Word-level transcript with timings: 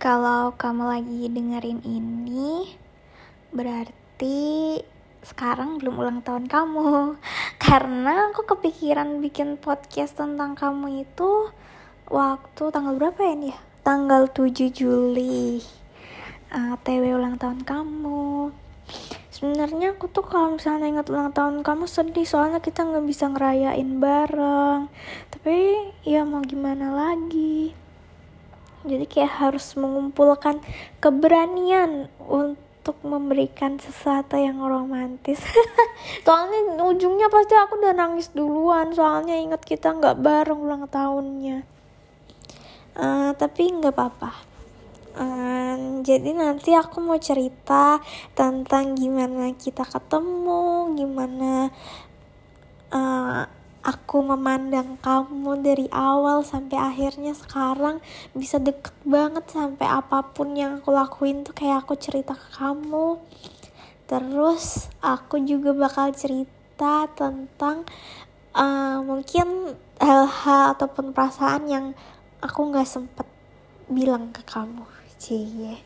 Kalau 0.00 0.56
kamu 0.56 0.96
lagi 0.96 1.28
dengerin 1.28 1.84
ini, 1.84 2.72
berarti 3.52 4.80
sekarang 5.20 5.76
belum 5.76 6.00
ulang 6.00 6.18
tahun 6.24 6.48
kamu. 6.48 7.20
Karena 7.68 8.32
aku 8.32 8.48
kepikiran 8.48 9.20
bikin 9.20 9.60
podcast 9.60 10.16
tentang 10.16 10.56
kamu 10.56 11.04
itu 11.04 11.52
waktu 12.08 12.72
tanggal 12.72 12.96
berapa 12.96 13.20
ya 13.20 13.34
nih? 13.44 13.56
Tanggal 13.84 14.32
7 14.32 14.72
Juli. 14.72 15.60
Uh, 16.48 16.80
TW 16.80 17.20
ulang 17.20 17.36
tahun 17.36 17.68
kamu. 17.68 18.56
Sebenarnya 19.28 20.00
aku 20.00 20.08
tuh 20.08 20.24
kalau 20.24 20.56
misalnya 20.56 20.88
ingat 20.88 21.12
ulang 21.12 21.36
tahun 21.36 21.60
kamu 21.60 21.84
sedih 21.84 22.24
soalnya 22.24 22.64
kita 22.64 22.88
nggak 22.88 23.04
bisa 23.04 23.28
ngerayain 23.28 24.00
bareng. 24.00 24.88
Tapi 25.28 25.56
ya 26.08 26.24
mau 26.24 26.40
gimana 26.40 26.88
lagi? 26.88 27.76
Jadi 28.80 29.04
kayak 29.04 29.32
harus 29.36 29.76
mengumpulkan 29.76 30.64
keberanian 31.04 32.08
untuk 32.24 32.96
memberikan 33.04 33.76
sesuatu 33.76 34.40
yang 34.40 34.56
romantis. 34.64 35.44
Soalnya 36.24 36.80
ujungnya 36.80 37.28
pasti 37.28 37.52
aku 37.52 37.76
udah 37.76 37.92
nangis 37.92 38.32
duluan 38.32 38.96
soalnya 38.96 39.36
inget 39.36 39.60
kita 39.68 39.92
nggak 39.92 40.16
bareng 40.24 40.64
ulang 40.64 40.84
tahunnya. 40.88 41.60
Uh, 42.96 43.30
tapi 43.36 43.68
nggak 43.68 43.92
apa-apa. 43.92 44.32
Uh, 45.10 46.00
jadi 46.00 46.32
nanti 46.32 46.72
aku 46.72 47.04
mau 47.04 47.20
cerita 47.20 48.00
tentang 48.32 48.96
gimana 48.96 49.52
kita 49.58 49.82
ketemu 49.84 50.94
gimana 50.94 51.68
uh, 52.94 53.59
aku 53.80 54.20
memandang 54.20 55.00
kamu 55.00 55.64
dari 55.64 55.86
awal 55.88 56.44
sampai 56.44 56.76
akhirnya 56.76 57.32
sekarang 57.32 58.04
bisa 58.36 58.60
deket 58.60 58.92
banget 59.08 59.48
sampai 59.48 59.88
apa 59.88 60.20
pun 60.20 60.52
yang 60.52 60.84
aku 60.84 60.92
lakuin 60.92 61.40
tuh 61.40 61.56
kayak 61.56 61.84
aku 61.84 61.96
cerita 61.96 62.36
ke 62.36 62.48
kamu. 62.60 63.16
Terus 64.04 64.92
aku 65.00 65.40
juga 65.46 65.72
bakal 65.72 66.12
cerita 66.12 67.08
tentang 67.16 67.88
uh, 68.52 69.00
mungkin 69.00 69.78
hal-hal 69.96 70.76
ataupun 70.76 71.16
perasaan 71.16 71.64
yang 71.70 71.86
aku 72.44 72.60
nggak 72.68 72.88
sempet 72.88 73.26
bilang 73.88 74.32
ke 74.32 74.44
kamu. 74.44 74.84
Cie. 75.20 75.80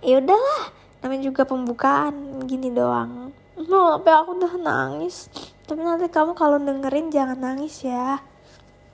Ya 0.00 0.20
udahlah 0.20 0.72
namanya 1.00 1.32
juga 1.32 1.44
pembukaan 1.44 2.44
gini 2.48 2.72
doang. 2.72 3.32
Mau 3.60 3.96
sampai 3.96 4.12
aku 4.16 4.30
udah 4.40 4.54
nangis 4.56 5.28
tapi 5.70 5.86
nanti 5.86 6.10
kamu 6.10 6.34
kalau 6.34 6.58
dengerin 6.58 7.14
jangan 7.14 7.38
nangis 7.38 7.86
ya. 7.86 8.18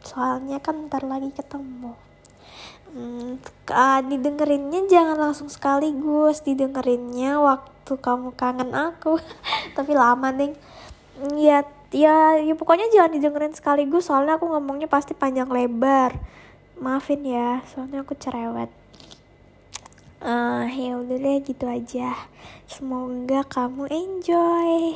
Soalnya 0.05 0.61
kan 0.61 0.93
ntar 0.93 1.09
lagi 1.09 1.33
ketemu. 1.33 1.97
Hmm, 2.93 3.41
didengerinnya 4.13 4.85
jangan 4.85 5.17
langsung 5.17 5.49
sekaligus. 5.49 6.45
Didengerinnya 6.45 7.41
waktu 7.41 7.97
kamu 7.97 8.37
kangen 8.37 8.77
aku. 8.77 9.17
Tapi 9.77 9.97
lama 9.97 10.29
nih 10.37 10.53
ya 11.41 11.65
ya 11.97 12.37
ya 12.45 12.53
pokoknya 12.53 12.93
jangan 12.93 13.17
didengerin 13.17 13.57
sekaligus. 13.57 14.13
Soalnya 14.13 14.37
aku 14.37 14.45
ngomongnya 14.45 14.85
pasti 14.85 15.17
panjang 15.17 15.49
lebar. 15.49 16.13
Maafin 16.77 17.25
ya 17.25 17.65
soalnya 17.73 18.05
aku 18.05 18.13
cerewet. 18.21 18.69
Uh, 20.21 20.69
ya 20.69 21.01
udah 21.01 21.17
deh 21.17 21.41
gitu 21.41 21.65
aja. 21.65 22.13
Semoga 22.69 23.49
kamu 23.49 23.89
enjoy 23.89 24.93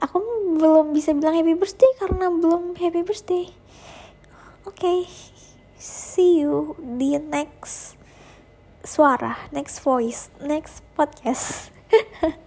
aku 0.00 0.18
belum 0.60 0.92
bisa 0.92 1.12
bilang 1.16 1.36
happy 1.36 1.54
birthday 1.56 1.92
karena 2.00 2.32
belum 2.32 2.76
happy 2.76 3.02
birthday 3.02 3.50
oke 4.64 4.76
okay. 4.76 5.08
see 5.76 6.40
you 6.44 6.76
di 6.78 7.16
next 7.18 7.96
suara 8.86 9.36
next 9.50 9.82
voice 9.82 10.28
next 10.40 10.84
podcast 10.94 11.74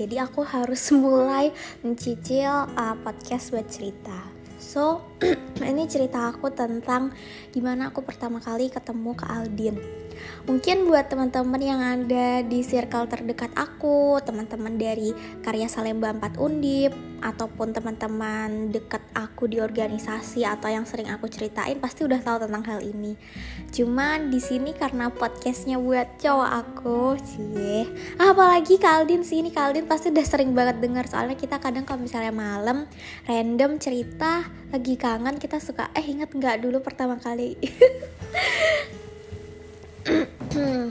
jadi 0.00 0.24
aku 0.24 0.40
harus 0.40 0.88
mulai 0.96 1.52
mencicil 1.84 2.72
uh, 2.72 2.96
podcast 3.04 3.52
buat 3.52 3.68
cerita. 3.68 4.16
So 4.56 5.04
ini 5.60 5.84
cerita 5.84 6.32
aku 6.32 6.48
tentang 6.56 7.12
gimana 7.52 7.92
aku 7.92 8.00
pertama 8.00 8.40
kali 8.40 8.72
ketemu 8.72 9.12
ke 9.12 9.24
Aldin 9.28 9.99
Mungkin 10.48 10.88
buat 10.88 11.06
teman-teman 11.12 11.60
yang 11.60 11.80
ada 11.80 12.42
di 12.42 12.64
circle 12.64 13.06
terdekat 13.06 13.52
aku, 13.54 14.18
teman-teman 14.24 14.74
dari 14.80 15.12
Karya 15.44 15.68
Salemba 15.68 16.10
4 16.16 16.40
Undip, 16.40 16.92
ataupun 17.20 17.76
teman-teman 17.76 18.72
dekat 18.72 19.04
aku 19.12 19.46
di 19.46 19.60
organisasi 19.60 20.42
atau 20.48 20.72
yang 20.72 20.88
sering 20.88 21.12
aku 21.12 21.28
ceritain 21.28 21.76
pasti 21.76 22.02
udah 22.04 22.18
tahu 22.18 22.48
tentang 22.48 22.64
hal 22.64 22.80
ini. 22.80 23.14
Cuman 23.70 24.32
di 24.32 24.40
sini 24.40 24.72
karena 24.72 25.12
podcastnya 25.12 25.76
buat 25.76 26.16
cowok 26.18 26.50
aku, 26.50 27.20
cie. 27.20 27.86
Apalagi 28.16 28.80
Kaldin 28.80 29.22
sih 29.22 29.44
ini 29.44 29.52
Kaldin 29.52 29.84
pasti 29.84 30.08
udah 30.08 30.24
sering 30.24 30.56
banget 30.56 30.80
denger 30.80 31.04
soalnya 31.06 31.36
kita 31.36 31.60
kadang 31.60 31.84
kalau 31.84 32.02
misalnya 32.02 32.32
malam 32.32 32.88
random 33.28 33.76
cerita 33.76 34.48
lagi 34.72 34.96
kangen 34.96 35.36
kita 35.36 35.60
suka 35.60 35.92
eh 35.92 36.04
inget 36.04 36.32
nggak 36.32 36.64
dulu 36.64 36.80
pertama 36.80 37.20
kali 37.20 37.58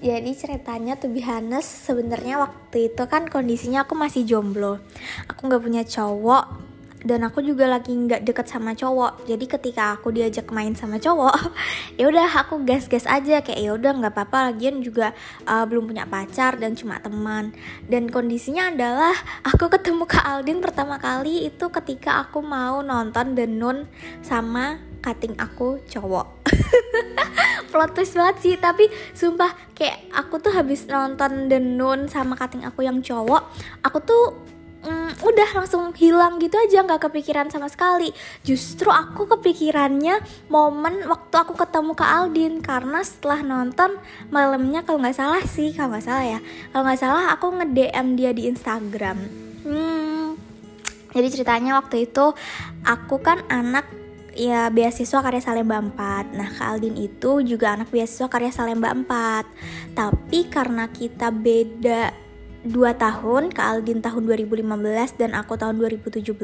jadi 0.00 0.30
ceritanya 0.32 0.96
tuh 0.96 1.12
Hanes 1.20 1.66
sebenarnya 1.66 2.40
waktu 2.40 2.92
itu 2.92 3.02
kan 3.10 3.26
kondisinya 3.26 3.84
aku 3.84 3.94
masih 3.98 4.24
jomblo. 4.24 4.80
Aku 5.28 5.50
nggak 5.50 5.62
punya 5.62 5.82
cowok 5.84 6.70
dan 7.00 7.24
aku 7.24 7.40
juga 7.40 7.64
lagi 7.64 7.96
nggak 7.96 8.28
deket 8.28 8.46
sama 8.48 8.76
cowok. 8.76 9.24
Jadi 9.24 9.44
ketika 9.48 9.96
aku 9.96 10.12
diajak 10.12 10.52
main 10.52 10.76
sama 10.76 11.00
cowok 11.00 11.32
ya 11.98 12.08
udah 12.08 12.28
aku 12.44 12.60
gas-gas 12.68 13.08
aja 13.08 13.40
kayak 13.40 13.60
ya 13.60 13.72
udah 13.76 13.90
nggak 14.00 14.12
apa-apa. 14.12 14.52
Lagian 14.52 14.84
juga 14.84 15.16
uh, 15.48 15.64
belum 15.64 15.88
punya 15.88 16.04
pacar 16.04 16.60
dan 16.60 16.76
cuma 16.76 17.00
teman. 17.00 17.56
Dan 17.88 18.12
kondisinya 18.12 18.72
adalah 18.72 19.16
aku 19.50 19.72
ketemu 19.72 20.04
Kak 20.04 20.24
Aldin 20.24 20.60
pertama 20.60 21.00
kali 21.00 21.48
itu 21.48 21.68
ketika 21.72 22.20
aku 22.24 22.44
mau 22.44 22.84
nonton 22.84 23.32
The 23.32 23.48
Nun 23.48 23.88
sama 24.20 24.90
cutting 25.00 25.32
aku 25.40 25.80
cowok 25.88 26.44
plot 27.70 27.94
twist 27.94 28.18
banget 28.18 28.36
sih. 28.42 28.54
Tapi 28.58 28.90
sumpah 29.14 29.54
kayak 29.78 30.10
aku 30.12 30.42
tuh 30.42 30.52
habis 30.52 30.84
nonton 30.90 31.46
The 31.46 31.62
Nun 31.62 32.10
sama 32.10 32.34
cutting 32.34 32.66
aku 32.66 32.84
yang 32.84 33.00
cowok 33.00 33.42
aku 33.80 33.98
tuh 34.04 34.24
mm, 34.84 35.20
udah 35.20 35.48
langsung 35.60 35.92
hilang 35.96 36.40
gitu 36.40 36.56
aja 36.56 36.84
nggak 36.84 37.10
kepikiran 37.10 37.48
sama 37.48 37.68
sekali. 37.70 38.12
Justru 38.44 38.88
aku 38.88 39.28
kepikirannya 39.28 40.20
momen 40.48 41.06
waktu 41.06 41.34
aku 41.36 41.54
ketemu 41.56 41.92
ke 41.94 42.04
Aldin 42.04 42.54
karena 42.64 43.00
setelah 43.04 43.40
nonton 43.44 43.96
malamnya 44.32 44.84
kalau 44.84 45.00
nggak 45.00 45.16
salah 45.16 45.42
sih 45.44 45.72
kalau 45.72 45.96
nggak 45.96 46.06
salah 46.06 46.24
ya 46.26 46.40
kalau 46.72 46.82
nggak 46.86 47.00
salah 47.00 47.24
aku 47.32 47.46
nge 47.60 47.66
DM 47.72 48.06
dia 48.16 48.30
di 48.32 48.42
Instagram. 48.48 49.18
Hmm, 49.60 50.40
jadi 51.12 51.28
ceritanya 51.28 51.76
waktu 51.76 52.08
itu 52.08 52.32
aku 52.86 53.20
kan 53.20 53.44
anak 53.52 53.99
ya 54.34 54.70
beasiswa 54.70 55.20
karya 55.22 55.42
Salemba 55.42 55.80
4 55.82 56.36
Nah 56.36 56.48
Kak 56.50 56.76
Aldin 56.76 56.96
itu 56.96 57.42
juga 57.42 57.74
anak 57.74 57.90
beasiswa 57.90 58.30
karya 58.30 58.52
Salemba 58.54 58.94
4 58.94 59.96
Tapi 59.96 60.46
karena 60.46 60.86
kita 60.90 61.34
beda 61.34 62.14
2 62.60 62.76
tahun, 62.92 63.48
Kak 63.56 63.66
Aldin 63.72 64.04
tahun 64.04 64.22
2015 64.28 65.16
dan 65.16 65.32
aku 65.32 65.56
tahun 65.56 65.80
2017 65.80 66.36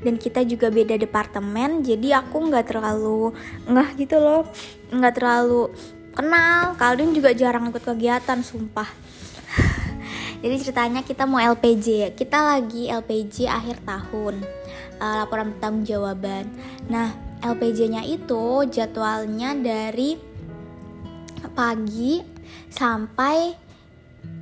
Dan 0.00 0.14
kita 0.14 0.46
juga 0.46 0.70
beda 0.70 0.94
departemen 0.94 1.82
Jadi 1.82 2.14
aku 2.14 2.50
nggak 2.50 2.70
terlalu 2.70 3.34
nggak 3.66 3.88
gitu 3.98 4.16
loh. 4.22 4.46
Nggak 4.94 5.14
terlalu 5.18 5.74
kenal. 6.14 6.78
Kak 6.78 6.94
Aldin 6.94 7.10
juga 7.12 7.34
jarang 7.34 7.68
ikut 7.68 7.82
kegiatan 7.82 8.38
sumpah. 8.46 8.86
Jadi 10.42 10.54
ceritanya 10.62 11.00
kita 11.02 11.26
mau 11.26 11.42
LPJ 11.42 12.14
kita 12.14 12.36
lagi 12.36 12.92
LPJ 12.92 13.48
akhir 13.48 13.82
tahun 13.82 14.63
uh, 14.98 15.24
laporan 15.24 15.54
jawaban. 15.86 16.50
Nah, 16.90 17.12
LPJ-nya 17.44 18.04
itu 18.08 18.64
jadwalnya 18.72 19.52
dari 19.58 20.16
pagi 21.52 22.24
sampai 22.72 23.52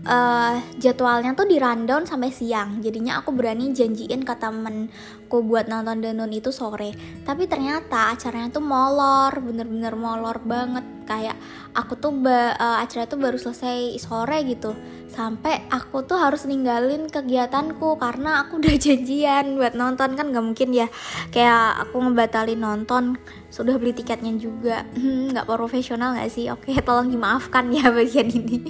uh, 0.07 0.59
jadwalnya 0.79 1.35
tuh 1.39 1.47
di 1.47 1.57
rundown 1.59 2.07
sampai 2.07 2.31
siang. 2.35 2.83
Jadinya 2.83 3.23
aku 3.23 3.31
berani 3.35 3.71
janjiin 3.71 4.23
ke 4.27 4.35
temenku 4.39 5.39
buat 5.47 5.71
nonton 5.71 6.03
Denun 6.03 6.33
itu 6.35 6.51
sore. 6.51 6.95
Tapi 7.23 7.47
ternyata 7.47 8.15
acaranya 8.15 8.51
tuh 8.51 8.65
molor 8.65 9.33
bener-bener 9.39 9.95
molor 9.95 10.43
banget. 10.43 10.85
Kayak 11.03 11.37
aku 11.75 11.99
tuh 11.99 12.15
ba 12.15 12.55
uh, 12.57 12.79
acara 12.83 13.07
tuh 13.07 13.19
baru 13.19 13.39
selesai 13.39 13.99
sore 13.99 14.43
gitu. 14.47 14.75
Sampai 15.13 15.69
aku 15.69 16.09
tuh 16.09 16.17
harus 16.17 16.49
ninggalin 16.49 17.05
kegiatanku 17.13 18.01
karena 18.01 18.47
aku 18.47 18.57
udah 18.61 18.75
janjian 18.79 19.61
buat 19.61 19.75
nonton. 19.79 20.19
Kan 20.19 20.35
nggak 20.35 20.45
mungkin 20.45 20.71
ya. 20.75 20.89
Kayak 21.31 21.89
aku 21.89 22.03
ngebatalin 22.03 22.61
nonton. 22.61 23.05
Sudah 23.53 23.77
beli 23.77 23.93
tiketnya 23.95 24.35
juga. 24.41 24.83
Hmm, 24.97 25.29
nggak 25.33 25.47
profesional 25.47 26.17
nggak 26.17 26.31
sih? 26.33 26.49
Oke 26.51 26.75
tolong 26.83 27.13
dimaafkan 27.13 27.71
ya 27.71 27.93
bagian 27.97 28.29
ini. 28.29 28.65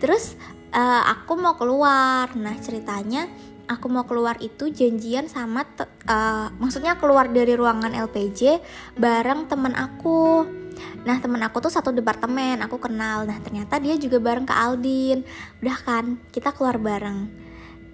Terus 0.00 0.36
uh, 0.74 1.02
aku 1.10 1.36
mau 1.38 1.54
keluar. 1.58 2.30
Nah 2.34 2.56
ceritanya 2.58 3.26
aku 3.70 3.86
mau 3.86 4.02
keluar 4.02 4.34
itu 4.42 4.66
janjian 4.70 5.30
sama 5.30 5.62
uh, 6.06 6.50
maksudnya 6.58 6.98
keluar 6.98 7.30
dari 7.30 7.54
ruangan 7.54 7.94
LPJ 7.94 8.62
bareng 8.98 9.46
temen 9.46 9.74
aku. 9.78 10.46
Nah 11.06 11.16
temen 11.20 11.40
aku 11.44 11.62
tuh 11.62 11.72
satu 11.72 11.94
departemen 11.94 12.62
aku 12.64 12.82
kenal. 12.82 13.26
Nah 13.26 13.38
ternyata 13.42 13.78
dia 13.78 13.94
juga 13.94 14.18
bareng 14.18 14.46
ke 14.46 14.54
Aldin. 14.54 15.22
Udah 15.62 15.78
kan 15.82 16.18
kita 16.34 16.50
keluar 16.54 16.78
bareng. 16.80 17.50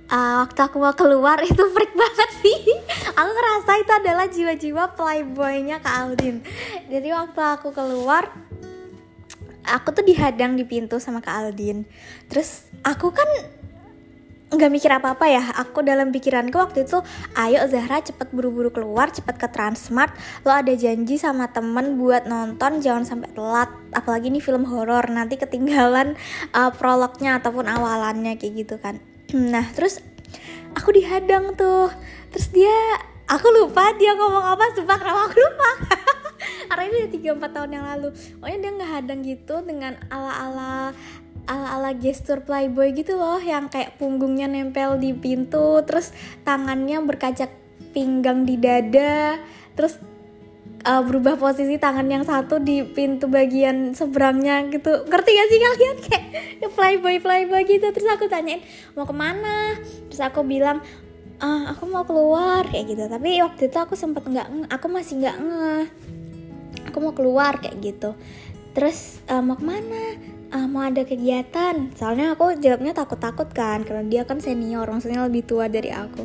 Uh, 0.07 0.47
waktu 0.47 0.63
aku 0.63 0.79
mau 0.79 0.95
keluar 0.95 1.43
itu 1.51 1.63
freak 1.75 1.93
banget 1.99 2.31
sih. 2.39 2.63
Aku 3.19 3.27
ngerasa 3.27 3.71
itu 3.83 3.93
adalah 3.93 4.27
jiwa-jiwa 4.31 4.85
playboynya 4.95 5.83
ke 5.83 5.91
Aldin. 5.91 6.47
Jadi 6.87 7.09
waktu 7.11 7.41
aku 7.43 7.75
keluar 7.75 8.46
aku 9.67 9.91
tuh 9.91 10.05
dihadang 10.07 10.55
di 10.55 10.63
pintu 10.63 11.03
sama 11.03 11.19
Kak 11.19 11.51
Aldin. 11.51 11.83
Terus 12.31 12.71
aku 12.87 13.11
kan 13.11 13.27
nggak 14.47 14.71
mikir 14.71 14.91
apa-apa 14.95 15.27
ya. 15.27 15.43
Aku 15.67 15.83
dalam 15.83 16.15
pikiranku 16.15 16.55
waktu 16.55 16.87
itu 16.87 17.03
ayo 17.35 17.67
Zahra 17.67 17.99
cepet 17.99 18.31
buru-buru 18.31 18.71
keluar 18.71 19.11
cepet 19.11 19.35
ke 19.35 19.49
Transmart. 19.51 20.15
Lo 20.47 20.55
ada 20.55 20.71
janji 20.73 21.19
sama 21.19 21.51
temen 21.51 21.99
buat 21.99 22.31
nonton 22.31 22.79
jangan 22.79 23.03
sampai 23.03 23.35
telat. 23.35 23.71
Apalagi 23.91 24.31
ini 24.31 24.39
film 24.39 24.63
horor 24.71 25.11
nanti 25.11 25.35
ketinggalan 25.35 26.15
uh, 26.55 26.71
prolognya 26.71 27.43
ataupun 27.43 27.67
awalannya 27.67 28.39
kayak 28.39 28.55
gitu 28.67 28.77
kan. 28.79 29.03
Nah 29.35 29.67
terus 29.75 29.99
aku 30.79 30.95
dihadang 30.95 31.59
tuh. 31.59 31.91
Terus 32.31 32.55
dia 32.55 32.77
aku 33.27 33.51
lupa 33.51 33.91
dia 33.99 34.15
ngomong 34.15 34.55
apa 34.55 34.65
sumpah 34.79 34.97
kenapa 35.03 35.21
aku 35.27 35.37
lupa 35.43 35.71
karena 36.67 36.85
ini 36.91 36.97
udah 37.07 37.11
3-4 37.41 37.57
tahun 37.57 37.71
yang 37.73 37.87
lalu. 37.87 38.09
Pokoknya 38.39 38.59
dia 38.59 38.71
nggak 38.77 38.93
hadang 38.93 39.21
gitu 39.25 39.55
dengan 39.65 39.93
ala-ala 40.13 40.93
ala-ala 41.47 41.95
gestur 41.95 42.43
playboy 42.43 42.91
gitu 42.91 43.15
loh 43.15 43.39
yang 43.39 43.71
kayak 43.71 43.95
punggungnya 44.03 44.51
nempel 44.51 44.99
di 44.99 45.15
pintu 45.15 45.79
terus 45.87 46.11
tangannya 46.43 46.99
berkaca 47.07 47.47
pinggang 47.95 48.43
di 48.43 48.59
dada 48.59 49.39
terus 49.79 49.95
uh, 50.87 51.03
berubah 51.03 51.35
posisi 51.37 51.77
tangan 51.77 52.07
yang 52.07 52.23
satu 52.23 52.63
di 52.63 52.87
pintu 52.87 53.27
bagian 53.27 53.93
seberangnya 53.93 54.71
gitu. 54.71 55.05
Ngerti 55.05 55.31
gak 55.35 55.49
sih 55.51 55.59
kalian? 55.59 55.97
Kayak 56.07 56.25
playboy 56.77 57.17
playboy 57.19 57.63
gitu. 57.67 57.87
Terus 57.91 58.09
aku 58.15 58.31
tanyain 58.31 58.63
mau 58.95 59.05
ke 59.05 59.15
mana? 59.15 59.75
Terus 60.09 60.23
aku 60.23 60.47
bilang 60.47 60.81
ah, 61.43 61.75
aku 61.75 61.91
mau 61.91 62.07
keluar. 62.07 62.65
Kayak 62.71 62.87
gitu. 62.95 63.03
Tapi 63.11 63.43
waktu 63.43 63.63
itu 63.67 63.79
aku 63.79 63.99
sempet 63.99 64.23
nggak 64.25 64.71
aku 64.71 64.87
masih 64.87 65.19
nggak 65.21 65.37
nge 65.43 65.75
aku 66.97 67.05
mau 67.05 67.13
keluar 67.13 67.61
kayak 67.61 67.77
gitu. 67.85 68.17
Terus 68.73 69.21
uh, 69.29 69.45
mau 69.45 69.61
ke 69.61 69.69
mana? 69.69 70.17
Uh, 70.49 70.65
mau 70.65 70.89
ada 70.89 71.05
kegiatan? 71.05 71.93
Soalnya 71.93 72.33
aku 72.33 72.57
jawabnya 72.57 72.97
takut-takut 72.97 73.53
kan 73.53 73.85
karena 73.85 74.09
dia 74.09 74.25
kan 74.25 74.41
senior 74.41 74.89
maksudnya 74.89 75.29
lebih 75.29 75.45
tua 75.45 75.69
dari 75.69 75.93
aku. 75.93 76.25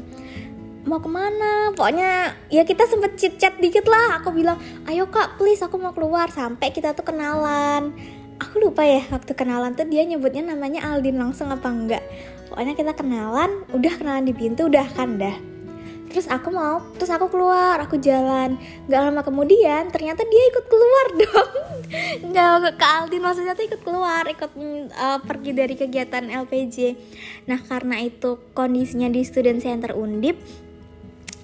Mau 0.88 1.04
ke 1.04 1.12
mana? 1.12 1.76
Pokoknya 1.76 2.40
ya 2.48 2.64
kita 2.64 2.88
sempet 2.88 3.20
chit 3.20 3.36
chat 3.36 3.60
dikit 3.60 3.84
lah. 3.84 4.24
Aku 4.24 4.32
bilang 4.32 4.64
ayo 4.88 5.12
kak 5.12 5.36
please 5.36 5.60
aku 5.60 5.76
mau 5.76 5.92
keluar. 5.92 6.32
Sampai 6.32 6.72
kita 6.72 6.96
tuh 6.96 7.04
kenalan. 7.04 7.92
Aku 8.40 8.64
lupa 8.64 8.88
ya 8.88 9.04
waktu 9.12 9.36
kenalan 9.36 9.76
tuh 9.76 9.92
dia 9.92 10.08
nyebutnya 10.08 10.56
namanya 10.56 10.88
Aldin 10.88 11.20
langsung 11.20 11.52
apa 11.52 11.68
enggak. 11.68 12.02
Pokoknya 12.48 12.80
kita 12.80 12.96
kenalan 12.96 13.68
udah 13.76 13.94
kenalan 14.00 14.24
di 14.24 14.32
pintu 14.32 14.72
udah 14.72 14.88
kan 14.96 15.20
dah 15.20 15.36
terus 16.12 16.28
aku 16.28 16.52
mau 16.54 16.84
terus 17.00 17.10
aku 17.10 17.32
keluar 17.32 17.80
aku 17.82 17.98
jalan. 17.98 18.60
Nggak 18.86 19.02
lama 19.02 19.22
kemudian 19.24 19.90
ternyata 19.90 20.22
dia 20.28 20.44
ikut 20.52 20.66
keluar 20.68 21.06
dong. 21.26 21.52
Nggak 22.32 22.78
ke 22.78 22.86
Aldin 22.86 23.22
maksudnya 23.24 23.54
tuh 23.58 23.66
ikut 23.66 23.82
keluar 23.82 24.24
ikut 24.28 24.52
uh, 24.96 25.20
pergi 25.24 25.52
dari 25.52 25.76
kegiatan 25.76 26.28
LPJ 26.28 26.78
nah 27.50 27.58
karena 27.58 28.00
itu 28.00 28.38
kondisinya 28.54 29.10
di 29.10 29.26
student 29.26 29.60
center 29.60 29.98
undip 29.98 30.38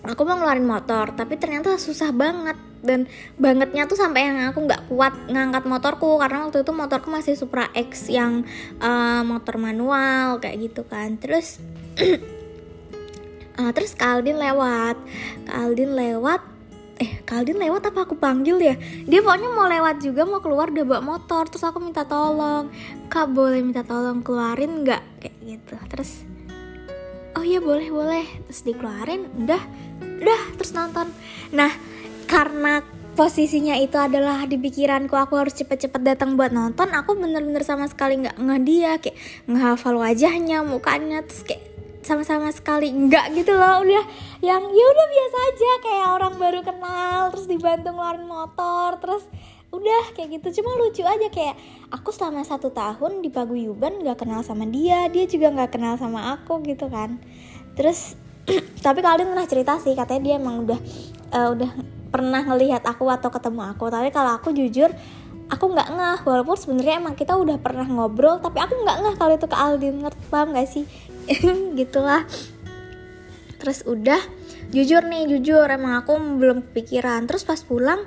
aku 0.07 0.21
mau 0.23 0.39
ngeluarin 0.39 0.63
motor 0.63 1.11
tapi 1.13 1.35
ternyata 1.35 1.75
susah 1.75 2.15
banget. 2.15 2.57
Dan 2.77 3.09
bangetnya 3.41 3.89
tuh 3.89 3.97
sampai 3.97 4.29
yang 4.29 4.53
aku 4.53 4.63
nggak 4.63 4.85
kuat 4.87 5.13
ngangkat 5.33 5.65
motorku 5.65 6.21
karena 6.21 6.45
waktu 6.45 6.61
itu 6.61 6.71
motorku 6.71 7.09
masih 7.09 7.33
Supra 7.33 7.73
X 7.73 8.05
yang 8.07 8.45
uh, 8.79 9.25
motor 9.25 9.57
manual 9.57 10.37
kayak 10.37 10.71
gitu 10.71 10.85
kan. 10.85 11.17
Terus 11.17 11.57
uh, 13.57 13.71
terus 13.73 13.97
Kaldin 13.97 14.37
lewat. 14.37 14.95
Kaldin 15.49 15.97
lewat. 15.97 16.41
Eh 16.97 17.21
Kaldin 17.25 17.61
lewat 17.61 17.89
apa 17.93 18.09
aku 18.09 18.17
panggil 18.17 18.57
ya? 18.57 18.75
Dia 19.05 19.21
pokoknya 19.21 19.49
mau 19.53 19.69
lewat 19.69 20.01
juga 20.01 20.25
mau 20.25 20.41
keluar 20.41 20.73
udah 20.73 20.85
bawa 20.85 21.01
motor 21.17 21.45
terus 21.49 21.65
aku 21.65 21.81
minta 21.81 22.05
tolong. 22.05 22.69
Kak 23.09 23.33
boleh 23.33 23.61
minta 23.61 23.81
tolong 23.85 24.21
keluarin 24.21 24.85
nggak? 24.85 25.03
Kayak 25.21 25.37
gitu. 25.45 25.75
Terus 25.89 26.11
oh 27.37 27.43
iya 27.45 27.61
boleh 27.61 27.89
boleh. 27.89 28.25
Terus 28.49 28.61
dikeluarin 28.65 29.29
udah 29.45 29.61
udah. 30.21 30.41
Terus 30.57 30.71
nonton. 30.73 31.09
Nah 31.53 31.69
karena 32.25 32.81
posisinya 33.17 33.73
itu 33.81 33.97
adalah 33.97 34.45
di 34.45 34.61
pikiranku 34.61 35.17
aku 35.17 35.41
harus 35.41 35.57
cepet-cepet 35.57 36.05
datang 36.05 36.37
buat 36.37 36.53
nonton 36.53 36.93
aku 36.93 37.17
bener-bener 37.17 37.65
sama 37.65 37.89
sekali 37.89 38.21
nggak 38.21 38.37
nggak 38.37 38.61
dia 38.61 38.91
kayak 39.01 39.17
ngehafal 39.49 39.97
wajahnya 39.97 40.61
mukanya 40.61 41.25
terus 41.25 41.41
kayak 41.41 41.76
sama-sama 42.05 42.49
sekali 42.53 42.93
enggak 42.93 43.33
gitu 43.33 43.53
loh 43.53 43.83
udah 43.83 44.03
yang 44.41 44.63
ya 44.63 44.85
udah 44.85 45.07
biasa 45.09 45.37
aja 45.53 45.71
kayak 45.83 46.07
orang 46.17 46.33
baru 46.37 46.59
kenal 46.61 47.19
terus 47.33 47.45
dibantu 47.49 47.89
ngeluarin 47.93 48.25
motor 48.25 48.89
terus 49.01 49.23
udah 49.67 50.15
kayak 50.15 50.39
gitu. 50.39 50.61
Cuma 50.61 50.79
lucu 50.79 51.03
aja 51.03 51.27
kayak 51.27 51.55
aku 51.91 52.09
selama 52.15 52.43
satu 52.47 52.71
tahun 52.71 53.19
di 53.19 53.29
paguyuban 53.29 53.99
nggak 54.03 54.23
kenal 54.23 54.41
sama 54.41 54.63
dia 54.63 55.11
dia 55.11 55.27
juga 55.27 55.51
nggak 55.51 55.71
kenal 55.75 55.93
sama 55.99 56.37
aku 56.39 56.63
gitu 56.63 56.87
kan. 56.87 57.19
Terus 57.75 58.15
tapi 58.85 59.03
kalian 59.03 59.35
pernah 59.35 59.47
cerita 59.47 59.75
sih 59.83 59.93
katanya 59.93 60.21
dia 60.23 60.35
emang 60.39 60.63
udah 60.63 60.79
uh, 61.35 61.49
udah 61.51 61.71
pernah 62.07 62.41
ngelihat 62.47 62.87
aku 62.87 63.11
atau 63.11 63.27
ketemu 63.27 63.61
aku. 63.75 63.91
Tapi 63.91 64.09
kalau 64.15 64.39
aku 64.39 64.55
jujur 64.55 64.89
aku 65.47 65.65
nggak 65.71 65.89
ngeh 65.95 66.19
walaupun 66.27 66.55
sebenarnya 66.59 66.99
emang 66.99 67.15
kita 67.15 67.35
udah 67.39 67.55
pernah 67.59 67.87
ngobrol 67.87 68.39
tapi 68.43 68.59
aku 68.59 68.83
nggak 68.83 68.97
ngeh 68.99 69.15
kalau 69.15 69.33
itu 69.39 69.47
ke 69.47 69.55
Aldin 69.55 69.95
ngerti 70.03 70.23
paham 70.27 70.51
gak 70.51 70.67
sih 70.67 70.83
gitulah. 71.79 72.23
Terus 73.57 73.83
udah 73.83 74.21
jujur 74.71 75.03
nih 75.07 75.27
jujur 75.37 75.67
emang 75.67 75.99
aku 75.99 76.15
belum 76.15 76.71
kepikiran. 76.71 77.27
Terus 77.27 77.43
pas 77.43 77.59
pulang 77.61 78.05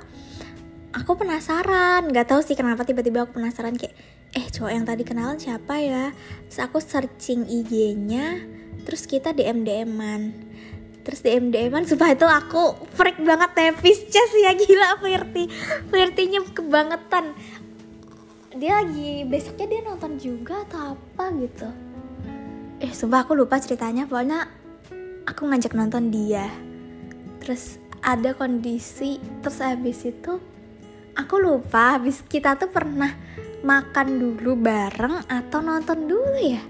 aku 0.95 1.11
penasaran. 1.19 2.09
Nggak 2.09 2.33
tahu 2.33 2.41
sih 2.41 2.57
kenapa 2.57 2.87
tiba-tiba 2.87 3.27
aku 3.27 3.37
penasaran 3.37 3.77
kayak 3.77 3.93
eh 4.31 4.47
cowok 4.47 4.71
yang 4.71 4.85
tadi 4.87 5.03
kenalan 5.03 5.37
siapa 5.37 5.75
ya? 5.79 6.15
Terus 6.49 6.59
aku 6.63 6.77
searching 6.79 7.45
IG-nya 7.45 8.59
terus 8.81 9.05
kita 9.05 9.29
DM 9.29 9.61
DM-an 9.61 10.33
terus 11.01 11.25
DM 11.25 11.49
DM-an 11.49 11.85
supaya 11.89 12.13
itu 12.13 12.29
aku 12.29 12.77
freak 12.93 13.17
banget 13.25 13.57
tepis 13.57 14.05
chess 14.09 14.31
ya 14.37 14.53
gila 14.53 15.01
flirty. 15.01 15.49
Flirtinya 15.89 16.45
kebangetan. 16.53 17.33
Dia 18.53 18.85
lagi 18.85 19.25
besoknya 19.25 19.65
dia 19.65 19.81
nonton 19.81 20.21
juga 20.21 20.61
atau 20.67 20.93
apa 20.93 21.25
gitu 21.41 21.69
eh 22.81 22.91
sumpah 22.91 23.23
aku 23.23 23.37
lupa 23.37 23.61
ceritanya. 23.61 24.09
Pokoknya 24.09 24.49
aku 25.29 25.45
ngajak 25.45 25.77
nonton 25.77 26.09
dia. 26.09 26.49
Terus 27.39 27.77
ada 28.01 28.33
kondisi 28.33 29.21
terus 29.45 29.61
habis 29.61 30.01
itu 30.01 30.41
aku 31.13 31.37
lupa 31.37 32.01
habis 32.01 32.25
kita 32.25 32.57
tuh 32.57 32.73
pernah 32.73 33.13
makan 33.61 34.17
dulu 34.17 34.57
bareng 34.57 35.29
atau 35.29 35.61
nonton 35.61 36.09
dulu 36.09 36.37
ya? 36.41 36.61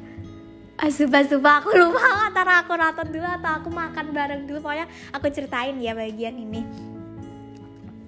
Ah, 0.82 0.92
sumpah 0.92 1.24
sumpah 1.24 1.64
aku 1.64 1.72
lupa 1.78 2.04
antara 2.28 2.66
aku 2.66 2.76
nonton 2.76 3.08
dulu 3.14 3.28
atau 3.28 3.52
aku 3.64 3.70
makan 3.72 4.06
bareng 4.12 4.42
dulu. 4.50 4.60
Pokoknya 4.68 4.88
aku 5.16 5.32
ceritain 5.32 5.80
ya 5.80 5.96
bagian 5.96 6.36
ini. 6.36 6.62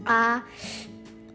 Uh, 0.03 0.43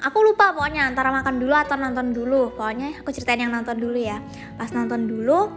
aku 0.05 0.19
lupa 0.21 0.53
pokoknya 0.53 0.85
antara 0.85 1.09
makan 1.09 1.41
dulu 1.41 1.57
atau 1.57 1.81
nonton 1.81 2.13
dulu. 2.13 2.53
Pokoknya 2.53 3.01
aku 3.01 3.09
ceritain 3.15 3.41
yang 3.41 3.55
nonton 3.55 3.81
dulu 3.81 3.97
ya. 3.97 4.21
Pas 4.61 4.69
nonton 4.75 5.09
dulu 5.09 5.49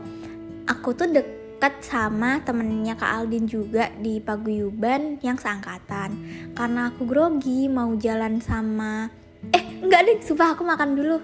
aku 0.67 0.93
tuh 0.93 1.09
deket 1.09 1.73
sama 1.85 2.41
temennya 2.41 2.97
Kak 2.97 3.21
Aldin 3.21 3.45
juga 3.45 3.89
di 3.97 4.17
paguyuban 4.21 5.21
yang 5.21 5.37
seangkatan. 5.37 6.13
Karena 6.57 6.89
aku 6.89 7.05
grogi 7.05 7.69
mau 7.69 7.93
jalan 7.97 8.41
sama 8.41 9.09
eh 9.49 9.63
enggak 9.81 10.01
deh 10.05 10.17
sumpah 10.21 10.53
aku 10.53 10.61
makan 10.65 10.93
dulu. 10.93 11.17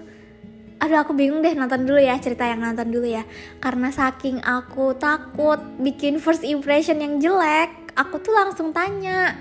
Aduh 0.78 0.98
aku 1.02 1.10
bingung 1.10 1.42
deh 1.42 1.58
nonton 1.58 1.82
dulu 1.82 1.98
ya 1.98 2.14
cerita 2.22 2.46
yang 2.46 2.62
nonton 2.62 2.90
dulu 2.90 3.06
ya. 3.06 3.26
Karena 3.58 3.90
saking 3.90 4.42
aku 4.46 4.94
takut 4.94 5.58
bikin 5.82 6.22
first 6.22 6.46
impression 6.46 7.02
yang 7.02 7.18
jelek 7.18 7.88
aku 7.98 8.22
tuh 8.22 8.30
langsung 8.30 8.70
tanya 8.70 9.34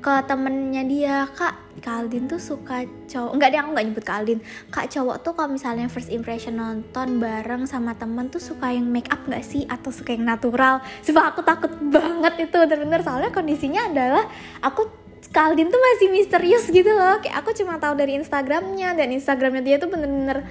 ke 0.00 0.14
temennya 0.24 0.82
dia. 0.88 1.16
Kak 1.36 1.82
Kaldin 1.82 2.30
tuh 2.30 2.38
suka 2.38 2.86
cowok 3.10 3.32
nggak 3.36 3.48
deh 3.52 3.58
aku 3.58 3.70
nggak 3.74 3.86
nyebut 3.90 4.04
Kaldin. 4.06 4.38
Kak 4.72 4.88
cowok 4.88 5.16
tuh 5.20 5.32
kalau 5.36 5.50
misalnya 5.52 5.90
first 5.90 6.08
impression 6.08 6.56
nonton 6.56 7.20
bareng 7.20 7.68
sama 7.68 7.92
temen 7.98 8.30
tuh 8.32 8.40
suka 8.40 8.72
yang 8.72 8.88
make 8.88 9.10
up 9.12 9.20
nggak 9.28 9.44
sih? 9.44 9.68
Atau 9.68 9.92
suka 9.92 10.14
yang 10.16 10.24
natural? 10.24 10.80
Sebab 11.04 11.34
aku 11.34 11.40
takut 11.44 11.72
banget 11.92 12.48
itu 12.48 12.56
bener-bener. 12.56 13.00
Soalnya 13.04 13.30
kondisinya 13.34 13.90
adalah 13.90 14.24
aku 14.64 15.02
Kaldin 15.32 15.72
tuh 15.72 15.80
masih 15.80 16.12
misterius 16.12 16.68
gitu 16.68 16.92
loh. 16.92 17.16
Kayak 17.24 17.40
aku 17.40 17.56
cuma 17.56 17.80
tahu 17.80 17.96
dari 17.96 18.20
Instagramnya 18.20 18.92
dan 18.92 19.08
Instagramnya 19.16 19.64
dia 19.64 19.76
tuh 19.80 19.88
bener-bener 19.88 20.44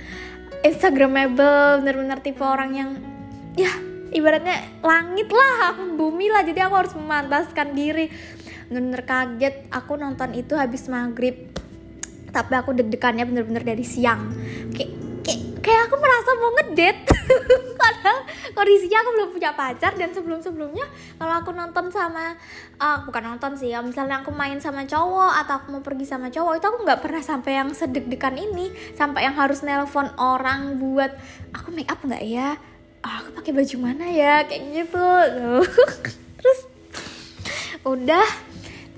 Instagramable 0.65 1.81
bener-bener 1.85 2.17
tipe 2.21 2.41
orang 2.41 2.71
yang 2.73 2.89
ya 3.57 3.73
ibaratnya 4.11 4.81
langit 4.81 5.29
lah 5.29 5.77
bumi 5.95 6.33
lah. 6.33 6.41
Jadi 6.41 6.59
aku 6.65 6.75
harus 6.75 6.93
memantaskan 6.97 7.77
diri 7.77 8.09
bener-bener 8.71 9.03
kaget. 9.03 9.67
Aku 9.67 9.99
nonton 9.99 10.31
itu 10.31 10.55
habis 10.55 10.87
maghrib. 10.87 11.51
Tapi 12.31 12.53
aku 12.55 12.71
deg-degannya 12.71 13.27
bener-bener 13.27 13.67
dari 13.67 13.83
siang. 13.83 14.31
Kayak 14.71 14.95
kayak 15.27 15.41
kayak 15.59 15.81
aku 15.91 15.95
merasa 15.99 16.29
mau 16.39 16.51
ngedet. 16.55 16.97
Karena 17.83 18.13
kondisinya 18.55 18.97
aku 19.03 19.09
belum 19.19 19.29
punya 19.35 19.51
pacar 19.51 19.91
dan 19.99 20.15
sebelum-sebelumnya 20.15 20.87
kalau 21.19 21.33
aku 21.43 21.51
nonton 21.51 21.91
sama 21.91 22.39
uh, 22.79 23.03
bukan 23.03 23.35
nonton 23.35 23.55
sih 23.59 23.71
ya 23.71 23.79
misalnya 23.83 24.21
aku 24.23 24.31
main 24.31 24.59
sama 24.59 24.83
cowok 24.87 25.33
atau 25.43 25.53
aku 25.59 25.67
mau 25.75 25.83
pergi 25.83 26.05
sama 26.07 26.27
cowok 26.31 26.59
itu 26.59 26.65
aku 26.67 26.79
nggak 26.83 26.99
pernah 27.03 27.23
sampai 27.23 27.51
yang 27.59 27.69
sedeg-degan 27.75 28.39
ini. 28.39 28.71
Sampai 28.95 29.27
yang 29.27 29.35
harus 29.35 29.59
nelpon 29.67 30.07
orang 30.15 30.79
buat 30.79 31.11
aku 31.51 31.75
make 31.75 31.91
up 31.91 31.99
nggak 31.99 32.23
ya? 32.23 32.55
Oh, 33.01 33.13
aku 33.19 33.29
pakai 33.41 33.51
baju 33.51 33.75
mana 33.83 34.05
ya? 34.07 34.47
Kayak 34.47 34.63
gitu. 34.71 35.09
Terus 36.39 36.59
udah 37.81 38.50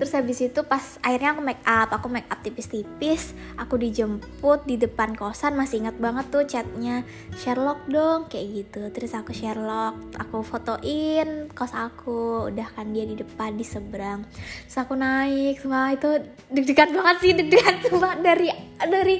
terus 0.04 0.20
habis 0.20 0.44
itu 0.44 0.60
pas 0.68 1.00
akhirnya 1.00 1.32
aku 1.32 1.40
make 1.40 1.64
up 1.64 1.88
aku 1.96 2.12
make 2.12 2.28
up 2.28 2.44
tipis-tipis 2.44 3.32
aku 3.56 3.80
dijemput 3.80 4.68
di 4.68 4.76
depan 4.76 5.16
kosan 5.16 5.56
masih 5.56 5.80
ingat 5.80 5.96
banget 5.96 6.28
tuh 6.28 6.44
chatnya 6.44 7.08
Sherlock 7.40 7.88
dong 7.88 8.28
kayak 8.28 8.46
gitu. 8.52 8.92
Terus 8.92 9.16
aku 9.16 9.32
Sherlock 9.32 9.96
aku 10.20 10.44
fotoin 10.44 11.48
kos 11.56 11.72
aku 11.72 12.52
udah 12.52 12.68
kan 12.76 12.92
dia 12.92 13.08
di 13.08 13.16
depan 13.16 13.56
di 13.56 13.64
seberang. 13.64 14.28
Terus 14.68 14.76
aku 14.76 14.92
naik 14.92 15.64
semua 15.64 15.96
itu 15.96 16.20
deg-degan 16.52 16.92
banget 16.92 17.16
sih 17.24 17.32
deg-degan. 17.32 17.74
Semua 17.88 18.12
dari 18.20 18.52
dari 18.76 19.16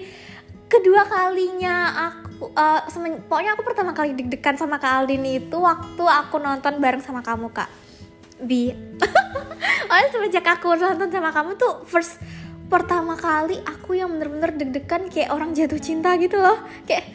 kedua 0.69 1.09
kalinya 1.09 1.77
aku 2.13 2.53
uh, 2.53 3.25
pokoknya 3.25 3.57
aku 3.57 3.63
pertama 3.65 3.97
kali 3.97 4.13
deg-degan 4.13 4.61
sama 4.61 4.77
Kak 4.77 5.09
Aldin 5.09 5.25
itu 5.25 5.57
waktu 5.57 6.05
aku 6.05 6.37
nonton 6.37 6.77
bareng 6.77 7.01
sama 7.01 7.25
kamu 7.25 7.49
kak. 7.57 7.73
Bi 8.45 8.69
oh 9.95 10.11
semenjak 10.11 10.47
aku 10.59 10.75
nonton 10.75 11.07
sama 11.07 11.31
kamu 11.31 11.55
tuh 11.55 11.87
first 11.87 12.19
pertama 12.67 13.15
kali 13.15 13.63
aku 13.63 13.95
yang 13.95 14.11
bener-bener 14.11 14.51
deg-degan 14.59 15.07
kayak 15.07 15.31
orang 15.31 15.55
jatuh 15.55 15.79
cinta 15.79 16.19
gitu 16.19 16.41
loh. 16.41 16.59
Kayak 16.89 17.15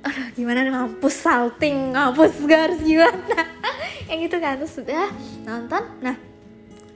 aduh 0.00 0.32
gimana 0.38 0.64
nih 0.64 0.72
mampus 0.72 1.16
salting 1.26 1.90
mampus 1.90 2.38
garis 2.46 2.80
gimana? 2.80 3.36
Yang 4.08 4.18
gitu 4.30 4.36
kan 4.38 4.54
terus 4.62 4.74
sudah 4.78 5.10
nonton. 5.42 5.82
Nah 6.00 6.16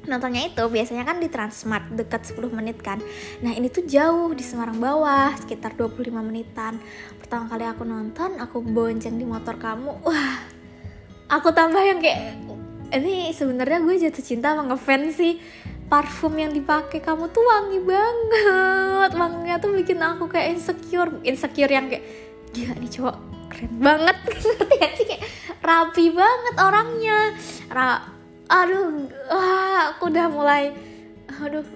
nontonnya 0.05 0.47
itu 0.47 0.63
biasanya 0.69 1.03
kan 1.09 1.17
di 1.19 1.29
Transmart 1.33 1.91
dekat 1.91 2.31
10 2.31 2.55
menit 2.55 2.79
kan. 2.79 3.01
Nah 3.43 3.53
ini 3.57 3.73
tuh 3.73 3.83
jauh 3.89 4.31
di 4.37 4.45
Semarang 4.45 4.79
bawah 4.79 5.35
sekitar 5.41 5.75
25 5.75 6.15
menitan. 6.23 6.79
Pertama 7.19 7.51
kali 7.51 7.65
aku 7.67 7.83
nonton 7.83 8.39
aku 8.39 8.63
bonceng 8.63 9.19
di 9.19 9.27
motor 9.27 9.59
kamu. 9.59 10.05
Wah 10.05 10.39
aku 11.29 11.51
tambah 11.51 11.81
yang 11.83 11.99
kayak 11.99 12.54
ini 12.99 13.35
sebenarnya 13.35 13.83
gue 13.83 13.95
jatuh 14.09 14.25
cinta 14.25 14.55
sama 14.55 14.71
ngefans 14.71 15.19
sih. 15.19 15.37
Parfum 15.85 16.33
yang 16.39 16.51
dipakai 16.55 17.03
kamu 17.03 17.29
tuh 17.29 17.45
wangi 17.45 17.79
banget. 17.83 19.11
Wanginya 19.15 19.57
tuh 19.61 19.71
bikin 19.77 20.01
aku 20.01 20.31
kayak 20.31 20.57
insecure. 20.57 21.21
Insecure 21.27 21.71
yang 21.71 21.91
kayak 21.91 22.05
gila 22.55 22.75
nih 22.79 22.91
cowok 22.91 23.17
keren 23.53 23.75
banget. 23.83 24.17
Ngerti 24.47 24.75
gak 24.81 24.93
sih? 24.97 25.07
Kayak 25.07 25.23
rapi 25.61 26.07
banget 26.15 26.55
orangnya. 26.57 27.19
Ra 27.69 27.89
aduh 28.45 29.09
ah, 29.33 29.97
aku 29.97 30.13
udah 30.13 30.27
mulai 30.29 30.73
aduh 31.43 31.67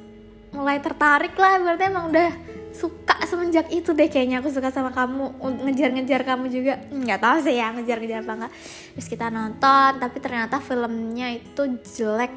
mulai 0.55 0.79
tertarik 0.81 1.35
lah. 1.37 1.61
Berarti 1.61 1.85
emang 1.85 2.09
udah 2.09 2.31
suka 2.79 3.19
semenjak 3.27 3.67
itu 3.75 3.91
deh 3.91 4.07
kayaknya. 4.07 4.39
Aku 4.39 4.55
suka 4.55 4.71
sama 4.71 4.95
kamu 4.95 5.43
ngejar-ngejar 5.67 6.23
kamu 6.23 6.47
juga. 6.47 6.79
Nggak 6.95 7.19
tahu 7.19 7.37
sih 7.43 7.59
ya 7.59 7.75
ngejar-ngejar 7.75 8.23
apa 8.23 8.33
enggak 8.39 8.53
terus 8.95 9.09
kita 9.11 9.27
nonton 9.35 9.91
tapi 9.99 10.17
ternyata 10.23 10.63
filmnya 10.63 11.35
itu 11.35 11.63
jelek. 11.99 12.33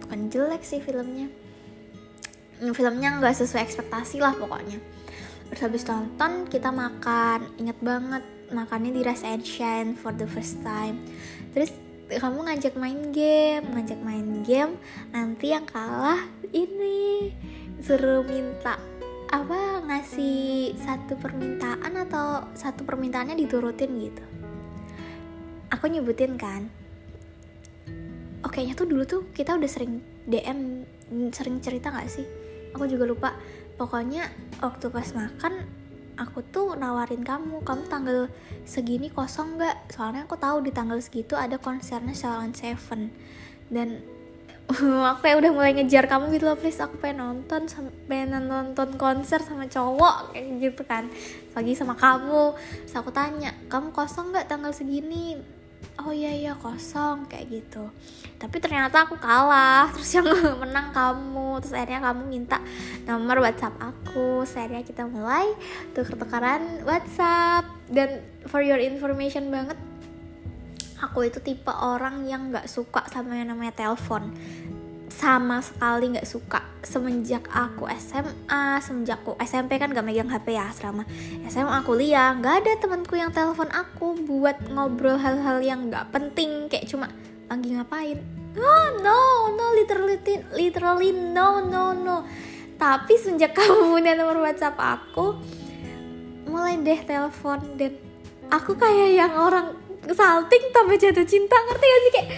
Bukan 0.00 0.20
jelek 0.32 0.62
sih 0.64 0.80
filmnya. 0.80 1.28
Hmm, 2.58 2.72
filmnya 2.72 3.20
nggak 3.20 3.36
sesuai 3.36 3.62
ekspektasi 3.68 4.24
lah 4.24 4.32
pokoknya. 4.32 4.80
Terus 5.52 5.60
habis 5.60 5.84
nonton 5.84 6.48
kita 6.48 6.72
makan. 6.72 7.44
Inget 7.60 7.78
banget 7.84 8.24
makannya 8.48 8.96
di 8.96 9.04
Rise 9.04 9.28
and 9.28 9.44
Shine 9.44 9.92
for 9.92 10.16
the 10.16 10.24
first 10.24 10.64
time. 10.64 10.96
Terus 11.52 11.70
kamu 12.08 12.48
ngajak 12.48 12.72
main 12.80 13.12
game 13.12 13.68
ngajak 13.68 14.00
main 14.00 14.40
game 14.40 14.80
nanti 15.12 15.52
yang 15.52 15.68
kalah 15.68 16.24
ini 16.56 17.36
suruh 17.84 18.24
minta 18.24 18.80
apa 19.28 19.84
ngasih 19.84 20.72
satu 20.80 21.20
permintaan 21.20 21.92
atau 22.08 22.48
satu 22.56 22.84
permintaannya 22.84 23.36
diturutin 23.36 23.92
gitu? 24.00 24.24
Aku 25.68 25.86
nyebutin 25.86 26.40
kan 26.40 26.68
oke 28.58 28.58
nya 28.64 28.74
tuh 28.74 28.86
dulu 28.86 29.04
tuh 29.04 29.22
kita 29.34 29.54
udah 29.54 29.70
sering 29.70 30.00
DM 30.26 30.82
sering 31.32 31.60
cerita 31.60 31.92
gak 31.92 32.10
sih? 32.10 32.26
Aku 32.76 32.84
juga 32.88 33.04
lupa. 33.08 33.30
Pokoknya 33.78 34.26
waktu 34.58 34.90
pas 34.90 35.06
makan 35.14 35.62
aku 36.18 36.42
tuh 36.50 36.74
nawarin 36.74 37.22
kamu 37.22 37.62
kamu 37.62 37.84
tanggal 37.86 38.18
segini 38.66 39.08
kosong 39.08 39.56
nggak? 39.56 39.94
Soalnya 39.94 40.26
aku 40.26 40.34
tahu 40.34 40.66
di 40.66 40.74
tanggal 40.74 40.98
segitu 40.98 41.38
ada 41.38 41.56
konsernya 41.56 42.12
Salon 42.12 42.52
Seven. 42.52 43.14
Dan 43.70 44.02
aku 45.10 45.20
kayak 45.24 45.40
udah 45.40 45.52
mulai 45.56 45.72
ngejar 45.72 46.04
kamu 46.04 46.36
gitu 46.36 46.44
loh 46.44 46.58
please. 46.60 46.76
Aku 46.76 47.00
pengen 47.00 47.24
nonton 47.24 47.64
pengen 48.04 48.36
nonton 48.44 49.00
konser 49.00 49.40
sama 49.40 49.64
cowok 49.64 50.36
kayak 50.36 50.46
gitu 50.60 50.82
kan. 50.84 51.08
Pagi 51.56 51.72
sama 51.72 51.96
kamu. 51.96 52.52
Terus 52.84 52.94
aku 53.00 53.08
tanya 53.08 53.56
kamu 53.72 53.96
kosong 53.96 54.28
nggak 54.28 54.44
tanggal 54.44 54.72
segini? 54.76 55.40
Oh 55.98 56.14
iya 56.14 56.30
iya 56.30 56.52
kosong 56.54 57.26
kayak 57.26 57.48
gitu. 57.48 57.88
Tapi 58.36 58.56
ternyata 58.60 59.08
aku 59.08 59.16
kalah. 59.16 59.88
Terus 59.96 60.20
yang 60.20 60.28
menang 60.62 60.92
kamu. 60.92 61.64
Terus 61.64 61.72
akhirnya 61.72 62.00
kamu 62.04 62.22
minta 62.28 62.60
nomor 63.08 63.40
WhatsApp 63.40 63.72
aku. 63.80 64.44
Terus 64.44 64.52
akhirnya 64.52 64.84
kita 64.84 65.08
mulai 65.08 65.48
tuker-tukeran 65.96 66.84
WhatsApp. 66.84 67.64
Dan 67.88 68.20
for 68.44 68.60
your 68.60 68.78
information 68.78 69.48
banget 69.48 69.80
aku 70.98 71.26
itu 71.26 71.38
tipe 71.38 71.70
orang 71.70 72.26
yang 72.26 72.50
nggak 72.50 72.66
suka 72.66 73.06
sama 73.10 73.38
yang 73.38 73.54
namanya 73.54 73.74
telepon. 73.74 74.34
Sama 75.08 75.64
sekali 75.64 76.14
nggak 76.14 76.28
suka. 76.28 76.60
Semenjak 76.84 77.48
aku 77.50 77.90
SMA 77.98 78.78
semenjak 78.78 79.24
aku 79.24 79.34
SMP 79.42 79.80
kan 79.82 79.90
gak 79.90 80.06
megang 80.06 80.30
HP 80.30 80.54
ya 80.54 80.70
asrama. 80.70 81.02
SMA 81.50 81.74
aku 81.82 81.98
lihat 81.98 82.38
nggak 82.38 82.54
ada 82.62 82.72
temanku 82.78 83.18
yang 83.18 83.34
telepon 83.34 83.66
aku 83.72 84.14
buat 84.26 84.58
ngobrol 84.70 85.18
hal-hal 85.18 85.58
yang 85.64 85.90
nggak 85.90 86.12
penting. 86.14 86.70
Kayak 86.70 86.86
cuma 86.90 87.10
lagi 87.50 87.74
ngapain? 87.74 88.18
Oh 88.58 88.88
no 89.02 89.20
no 89.54 89.64
literally 89.74 90.18
literally 90.54 91.10
no 91.10 91.64
no 91.64 91.94
no. 91.96 92.26
Tapi 92.78 93.18
semenjak 93.18 93.54
kamu 93.58 93.98
punya 93.98 94.14
nomor 94.14 94.44
WhatsApp 94.44 94.78
aku 94.78 95.40
mulai 96.46 96.78
deh 96.78 97.00
telepon. 97.02 97.58
Dan 97.74 97.98
aku 98.48 98.78
kayak 98.78 99.10
yang 99.18 99.34
orang 99.34 99.87
salting 100.14 100.64
tambah 100.72 100.96
jatuh 100.96 101.26
cinta 101.28 101.56
ngerti 101.56 101.86
gak 101.86 102.00
sih? 102.00 102.12
Kayak 102.12 102.28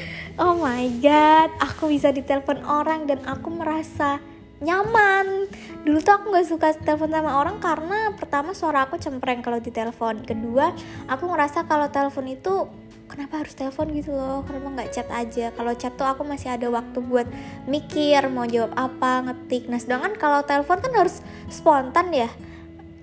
oh 0.40 0.54
my 0.56 0.86
god 1.02 1.50
aku 1.60 1.92
bisa 1.92 2.10
ditelepon 2.10 2.64
orang 2.64 3.04
dan 3.06 3.20
aku 3.28 3.52
merasa 3.52 4.18
nyaman. 4.60 5.48
Dulu 5.84 5.98
tuh 6.04 6.12
aku 6.20 6.24
nggak 6.30 6.46
suka 6.46 6.68
telepon 6.76 7.08
sama 7.08 7.40
orang 7.40 7.56
karena 7.58 8.12
pertama 8.12 8.52
suara 8.52 8.84
aku 8.84 9.00
cempreng 9.00 9.40
kalau 9.40 9.58
ditelepon. 9.58 10.24
Kedua 10.24 10.72
aku 11.08 11.24
ngerasa 11.32 11.64
kalau 11.64 11.88
telepon 11.88 12.28
itu 12.28 12.68
kenapa 13.08 13.40
harus 13.40 13.56
telepon 13.56 13.88
gitu 13.96 14.12
loh? 14.12 14.44
Kenapa 14.44 14.68
nggak 14.70 14.90
chat 14.92 15.08
aja? 15.08 15.50
Kalau 15.56 15.72
chat 15.74 15.96
tuh 15.96 16.06
aku 16.06 16.22
masih 16.22 16.52
ada 16.52 16.68
waktu 16.68 16.98
buat 17.00 17.26
mikir 17.64 18.28
mau 18.28 18.44
jawab 18.44 18.76
apa 18.76 19.32
ngetik. 19.32 19.66
Nah 19.72 19.80
sedangkan 19.80 20.14
kalau 20.20 20.44
telepon 20.44 20.78
kan 20.78 20.92
harus 20.92 21.24
spontan 21.48 22.12
ya. 22.12 22.28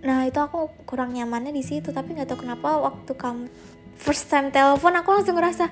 Nah 0.05 0.29
itu 0.29 0.37
aku 0.37 0.69
kurang 0.85 1.17
nyamannya 1.17 1.51
di 1.51 1.65
situ 1.65 1.89
tapi 1.89 2.13
nggak 2.13 2.29
tahu 2.29 2.45
kenapa 2.45 2.77
waktu 2.79 3.11
kamu 3.17 3.49
first 3.97 4.29
time 4.29 4.53
telepon 4.53 4.93
aku 4.95 5.09
langsung 5.11 5.35
ngerasa 5.35 5.67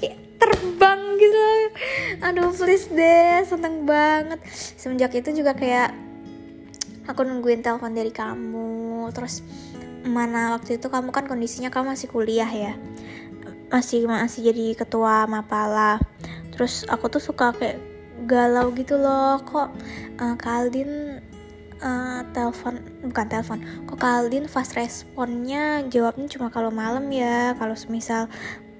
kayak 0.00 0.16
terbang 0.40 1.00
gitu 1.20 1.44
aduh 2.24 2.50
please 2.56 2.88
deh 2.88 3.44
seneng 3.44 3.84
banget. 3.84 4.40
Semenjak 4.50 5.12
itu 5.12 5.30
juga 5.44 5.52
kayak 5.52 5.92
aku 7.04 7.22
nungguin 7.22 7.60
telepon 7.60 7.92
dari 7.92 8.10
kamu 8.10 9.12
terus 9.12 9.44
mana 10.00 10.56
waktu 10.56 10.80
itu 10.80 10.88
kamu 10.88 11.12
kan 11.12 11.28
kondisinya 11.28 11.68
kamu 11.68 11.92
masih 11.92 12.08
kuliah 12.08 12.48
ya 12.48 12.72
masih 13.70 14.08
masih 14.10 14.50
jadi 14.50 14.74
ketua 14.74 15.30
mapala. 15.30 16.02
Terus 16.50 16.84
aku 16.90 17.06
tuh 17.06 17.22
suka 17.22 17.54
kayak 17.54 17.78
galau 18.26 18.74
gitu 18.74 18.98
loh 19.00 19.40
kok 19.46 19.72
uh, 20.20 20.36
Kaldin 20.36 21.22
uh, 21.80 22.20
telepon 22.32 22.80
bukan 23.04 23.26
telepon. 23.26 23.58
Kok 23.88 23.98
Kaldin 23.98 24.46
fast 24.46 24.76
responnya 24.76 25.84
jawabnya 25.88 26.26
cuma 26.30 26.48
kalau 26.52 26.70
malam 26.72 27.08
ya. 27.12 27.56
Kalau 27.56 27.74
semisal 27.76 28.30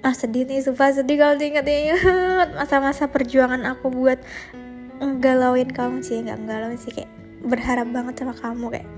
ah 0.01 0.17
sedih 0.17 0.49
nih 0.49 0.65
sumpah 0.65 0.97
sedih 0.97 1.21
kalau 1.21 1.37
diinget-inget 1.41 2.57
masa-masa 2.57 3.05
perjuangan 3.05 3.69
aku 3.69 3.93
buat 3.93 4.17
galauin 5.21 5.69
kamu 5.69 6.01
sih 6.01 6.25
nggak 6.25 6.41
galauin 6.49 6.81
sih. 6.81 6.93
Kayak 6.93 7.13
berharap 7.41 7.89
banget 7.89 8.21
sama 8.21 8.37
kamu 8.37 8.67
kayak 8.69 8.89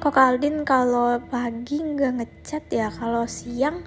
kok 0.00 0.14
Kaldin 0.14 0.62
kalau 0.62 1.18
pagi 1.28 1.82
nggak 1.82 2.22
ngechat 2.22 2.64
ya? 2.70 2.88
Kalau 2.88 3.26
siang 3.26 3.82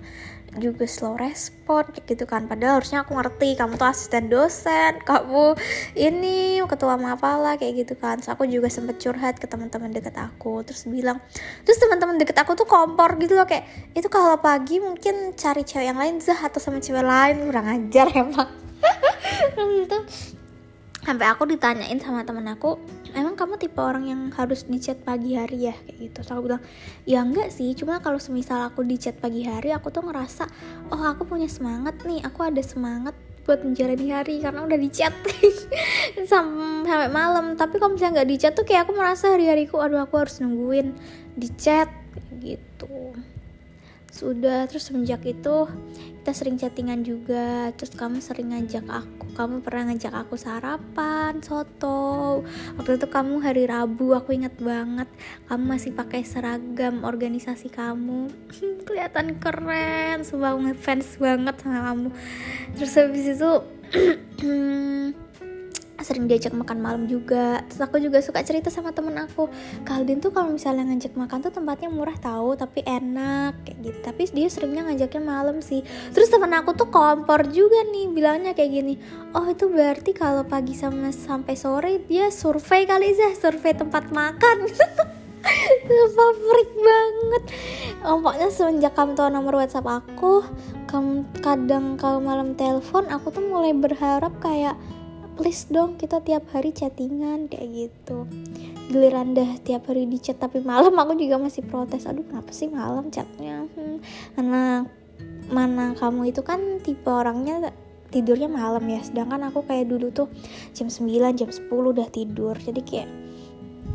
juga 0.60 0.86
slow 0.86 1.18
respon 1.18 1.86
kayak 1.90 2.06
gitu 2.06 2.26
kan. 2.30 2.46
Padahal 2.46 2.82
harusnya 2.82 3.06
aku 3.06 3.18
ngerti 3.18 3.58
kamu 3.58 3.78
tuh 3.78 3.90
asisten 3.90 4.30
dosen 4.30 5.02
kamu 5.02 5.58
ini 5.98 6.62
ketua 6.66 6.98
mapala 6.98 7.58
kayak 7.58 7.86
gitu 7.86 7.94
kan. 7.98 8.22
So, 8.22 8.34
aku 8.34 8.46
juga 8.50 8.70
sempet 8.70 9.02
curhat 9.02 9.38
ke 9.42 9.46
teman-teman 9.50 9.94
deket 9.94 10.18
aku 10.18 10.62
terus 10.66 10.86
bilang 10.86 11.22
terus 11.66 11.78
teman-teman 11.82 12.18
deket 12.22 12.38
aku 12.38 12.54
tuh 12.54 12.68
kompor 12.68 13.18
gitu 13.18 13.38
loh 13.38 13.48
kayak 13.48 13.66
itu 13.98 14.08
kalau 14.10 14.38
pagi 14.38 14.78
mungkin 14.82 15.34
cari 15.34 15.66
cewek 15.66 15.86
yang 15.90 16.00
lain 16.00 16.22
zah 16.22 16.38
atau 16.38 16.60
sama 16.62 16.82
cewek 16.82 17.06
lain. 17.06 17.50
Kurang 17.50 17.68
ajar 17.70 18.08
emang. 18.14 18.50
Terus 19.56 19.88
itu 19.88 19.98
sampai 21.04 21.28
aku 21.28 21.44
ditanyain 21.44 22.00
sama 22.00 22.24
temen 22.24 22.48
aku 22.48 22.80
emang 23.14 23.38
kamu 23.38 23.62
tipe 23.62 23.80
orang 23.80 24.06
yang 24.10 24.22
harus 24.34 24.66
dicat 24.66 25.02
pagi 25.02 25.38
hari 25.38 25.70
ya? 25.70 25.76
Kayak 25.78 25.98
gitu. 25.98 26.20
So 26.26 26.38
aku 26.38 26.42
bilang 26.52 26.64
ya 27.08 27.22
enggak 27.22 27.50
sih 27.54 27.72
cuma 27.78 28.02
kalau 28.04 28.18
semisal 28.18 28.62
aku 28.66 28.84
dicat 28.84 29.18
pagi 29.18 29.46
hari 29.46 29.72
aku 29.72 29.90
tuh 29.94 30.04
ngerasa 30.06 30.50
oh 30.90 31.04
aku 31.06 31.26
punya 31.26 31.48
semangat 31.48 32.02
nih 32.04 32.22
aku 32.26 32.46
ada 32.46 32.62
semangat 32.62 33.16
buat 33.44 33.60
menjalani 33.60 34.08
hari 34.08 34.40
karena 34.40 34.64
udah 34.64 34.80
dicat 34.80 35.12
sampai, 36.32 36.88
sampai 36.88 37.10
malam. 37.12 37.54
Tapi 37.60 37.76
kalau 37.80 37.96
misalnya 37.96 38.22
nggak 38.22 38.30
dicat 38.30 38.52
tuh 38.56 38.66
kayak 38.66 38.88
aku 38.88 38.96
merasa 38.96 39.32
hari-hariku 39.32 39.80
aduh 39.80 40.00
aku 40.04 40.20
harus 40.20 40.40
nungguin 40.40 40.96
dicat 41.36 41.90
gitu 42.40 43.16
sudah 44.14 44.70
terus 44.70 44.86
semenjak 44.86 45.26
itu 45.26 45.66
kita 46.22 46.32
sering 46.32 46.62
chattingan 46.62 47.02
juga. 47.02 47.74
Terus 47.74 47.98
kamu 47.98 48.22
sering 48.22 48.54
ngajak 48.54 48.86
aku 48.86 49.24
kamu 49.34 49.66
pernah 49.66 49.90
ngajak 49.90 50.14
aku 50.14 50.38
sarapan 50.38 51.42
soto. 51.42 52.46
Waktu 52.78 53.02
itu 53.02 53.08
kamu 53.10 53.42
hari 53.42 53.66
Rabu 53.66 54.14
aku 54.14 54.38
inget 54.38 54.54
banget. 54.62 55.10
Kamu 55.50 55.64
masih 55.74 55.90
pakai 55.98 56.22
seragam 56.22 57.02
organisasi 57.02 57.74
kamu. 57.74 58.30
Kelihatan 58.88 59.42
keren 59.42 60.22
semua 60.22 60.54
ngefans 60.54 61.18
banget 61.18 61.56
sama 61.66 61.82
kamu. 61.92 62.10
Terus 62.78 62.94
habis 62.94 63.26
itu 63.26 63.52
sering 66.04 66.28
diajak 66.30 66.54
makan 66.54 66.80
malam 66.84 67.04
juga. 67.10 67.64
Terus 67.72 67.82
aku 67.82 67.98
juga 68.04 68.20
suka 68.20 68.44
cerita 68.44 68.70
sama 68.70 68.92
temen 68.92 69.16
aku. 69.18 69.50
Kaldin 69.88 70.20
tuh 70.20 70.36
kalau 70.36 70.54
misalnya 70.54 70.88
ngajak 70.92 71.16
makan 71.16 71.40
tuh 71.42 71.52
tempatnya 71.56 71.90
murah 71.90 72.16
tahu 72.20 72.60
tapi 72.60 72.84
enak 72.86 73.64
kayak 73.66 73.78
gitu. 73.82 74.00
Tapi 74.04 74.22
dia 74.36 74.48
seringnya 74.52 74.86
ngajaknya 74.88 75.22
malam 75.24 75.58
sih. 75.64 75.82
Terus 76.12 76.30
temen 76.30 76.52
aku 76.54 76.76
tuh 76.76 76.92
kompor 76.92 77.48
juga 77.50 77.82
nih 77.90 78.12
bilangnya 78.12 78.54
kayak 78.54 78.72
gini 78.72 78.96
oh 79.34 79.46
itu 79.50 79.66
berarti 79.70 80.14
kalau 80.14 80.46
pagi 80.46 80.78
sama 80.78 81.10
sampai 81.10 81.58
sore 81.58 82.02
dia 82.06 82.30
survei 82.30 82.86
kali 82.86 83.18
sih 83.18 83.34
survei 83.34 83.74
tempat 83.74 84.14
makan. 84.14 84.58
Favorit 86.16 86.72
banget. 86.72 87.44
Oh, 88.08 88.16
pokoknya 88.24 88.48
semenjak 88.48 88.96
kamu 88.96 89.12
tahu 89.20 89.28
nomor 89.28 89.60
WhatsApp 89.60 89.84
aku 89.84 90.40
kamu 90.88 91.26
kadang 91.42 91.98
kalau 92.00 92.22
malam 92.22 92.56
telepon 92.56 93.10
aku 93.10 93.34
tuh 93.34 93.44
mulai 93.44 93.76
berharap 93.76 94.32
kayak 94.40 94.78
please 95.34 95.66
dong 95.70 95.98
kita 95.98 96.22
tiap 96.22 96.46
hari 96.54 96.70
chattingan 96.70 97.50
kayak 97.50 97.90
gitu. 97.90 98.30
Giliran 98.90 99.34
dah 99.34 99.58
tiap 99.66 99.90
hari 99.90 100.06
di 100.06 100.22
chat 100.22 100.38
tapi 100.38 100.62
malam 100.62 100.94
aku 100.94 101.18
juga 101.18 101.42
masih 101.42 101.66
protes. 101.66 102.06
Aduh 102.06 102.26
kenapa 102.26 102.54
sih 102.54 102.70
malam 102.70 103.10
chatnya? 103.10 103.66
Hmm, 103.74 103.98
karena 104.38 104.86
mana 105.50 105.98
kamu 105.98 106.34
itu 106.34 106.42
kan 106.46 106.82
tipe 106.82 107.10
orangnya 107.10 107.74
tidurnya 108.14 108.48
malam 108.48 108.86
ya. 108.86 109.02
Sedangkan 109.02 109.50
aku 109.50 109.66
kayak 109.66 109.90
dulu 109.90 110.14
tuh 110.14 110.30
jam 110.78 110.88
9 110.88 111.40
jam 111.40 111.50
10 111.50 111.70
udah 111.70 112.08
tidur. 112.14 112.54
Jadi 112.54 112.82
kayak 112.86 113.10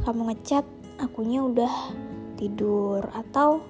kamu 0.02 0.34
ngechat 0.34 0.66
akunya 0.98 1.46
udah 1.46 1.74
tidur. 2.34 3.06
Atau 3.14 3.62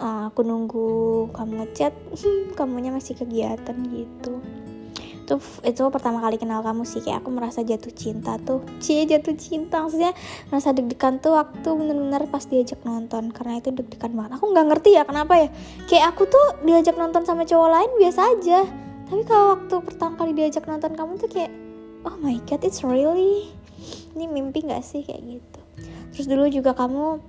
uh, 0.00 0.32
aku 0.32 0.40
nunggu 0.40 0.88
kamu 1.36 1.52
ngechat 1.64 1.92
kamunya 2.58 2.90
masih 2.90 3.14
kegiatan 3.14 3.76
gitu 3.92 4.40
itu 5.30 5.38
itu 5.62 5.82
pertama 5.94 6.18
kali 6.18 6.42
kenal 6.42 6.66
kamu 6.66 6.82
sih. 6.82 6.98
Kayak 6.98 7.22
aku 7.22 7.30
merasa 7.30 7.62
jatuh 7.62 7.94
cinta 7.94 8.34
tuh. 8.42 8.66
Cie 8.82 9.06
jatuh 9.06 9.38
cinta. 9.38 9.86
Maksudnya 9.86 10.10
merasa 10.50 10.74
deg-degan 10.74 11.22
tuh 11.22 11.38
waktu 11.38 11.68
bener-bener 11.70 12.26
pas 12.26 12.42
diajak 12.42 12.82
nonton. 12.82 13.30
Karena 13.30 13.62
itu 13.62 13.70
deg-degan 13.70 14.10
banget. 14.18 14.42
Aku 14.42 14.50
nggak 14.50 14.66
ngerti 14.74 14.98
ya 14.98 15.06
kenapa 15.06 15.38
ya. 15.38 15.48
Kayak 15.86 16.18
aku 16.18 16.26
tuh 16.26 16.46
diajak 16.66 16.98
nonton 16.98 17.22
sama 17.22 17.46
cowok 17.46 17.68
lain 17.70 17.90
biasa 18.02 18.20
aja. 18.26 18.60
Tapi 19.06 19.22
kalau 19.26 19.54
waktu 19.54 19.74
pertama 19.86 20.14
kali 20.18 20.34
diajak 20.34 20.66
nonton 20.66 20.94
kamu 20.98 21.12
tuh 21.18 21.30
kayak 21.30 21.50
oh 22.06 22.16
my 22.18 22.38
god 22.46 22.62
it's 22.66 22.82
really 22.82 23.50
ini 24.18 24.26
mimpi 24.26 24.66
gak 24.66 24.82
sih? 24.82 25.06
Kayak 25.06 25.38
gitu. 25.38 25.60
Terus 26.10 26.26
dulu 26.26 26.50
juga 26.50 26.74
kamu 26.74 27.22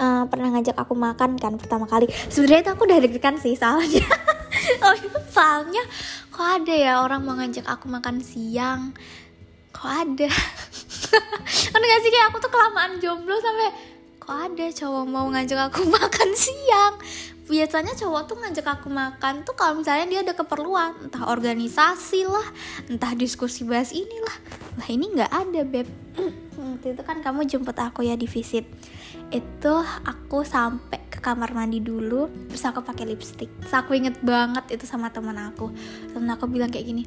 uh, 0.00 0.24
pernah 0.28 0.48
ngajak 0.56 0.76
aku 0.76 0.96
makan 0.96 1.36
kan 1.36 1.52
pertama 1.60 1.84
kali. 1.84 2.08
Sebenarnya 2.32 2.64
itu 2.64 2.70
aku 2.72 2.82
udah 2.88 2.98
deg-degan 3.04 3.36
sih 3.36 3.52
soalnya. 3.52 4.04
Oh 4.82 4.92
soalnya 5.30 5.84
kok 6.36 6.44
ada 6.44 6.74
ya 6.76 7.00
orang 7.00 7.24
mau 7.24 7.32
ngajak 7.40 7.64
aku 7.64 7.88
makan 7.88 8.20
siang? 8.20 8.92
Kok 9.72 9.88
ada? 9.88 10.28
Kan 11.72 11.80
gak 11.80 12.00
sih 12.04 12.12
kayak 12.12 12.28
aku 12.28 12.44
tuh 12.44 12.52
kelamaan 12.52 13.00
jomblo 13.00 13.40
sampai 13.40 13.72
kok 14.20 14.36
ada 14.36 14.66
cowok 14.68 15.04
mau 15.08 15.24
ngajak 15.32 15.72
aku 15.72 15.88
makan 15.96 16.30
siang? 16.36 17.00
Biasanya 17.48 17.96
cowok 17.96 18.28
tuh 18.28 18.36
ngajak 18.36 18.68
aku 18.68 18.92
makan 18.92 19.48
tuh 19.48 19.56
kalau 19.56 19.80
misalnya 19.80 20.04
dia 20.12 20.20
ada 20.28 20.36
keperluan 20.36 21.08
entah 21.08 21.24
organisasi 21.24 22.28
lah 22.28 22.44
entah 22.92 23.16
diskusi 23.16 23.64
bahas 23.64 23.96
inilah 23.96 24.36
lah. 24.76 24.86
Ini 24.92 25.16
nggak 25.16 25.32
ada 25.32 25.60
beb. 25.64 25.88
Itu 26.84 27.00
kan 27.00 27.24
kamu 27.24 27.48
jemput 27.48 27.80
aku 27.80 28.04
ya 28.04 28.12
di 28.12 28.28
visit. 28.28 28.68
Itu 29.32 29.80
aku 30.04 30.44
sampai 30.44 31.05
ke 31.16 31.24
kamar 31.24 31.56
mandi 31.56 31.80
dulu 31.80 32.28
terus 32.52 32.62
aku 32.68 32.84
pakai 32.84 33.08
lipstick. 33.08 33.48
Terus 33.64 33.72
aku 33.72 33.96
inget 33.96 34.20
banget 34.20 34.68
itu 34.76 34.84
sama 34.84 35.08
teman 35.08 35.40
aku. 35.40 35.72
Teman 36.12 36.28
aku 36.36 36.44
bilang 36.44 36.68
kayak 36.68 36.84
gini 36.84 37.04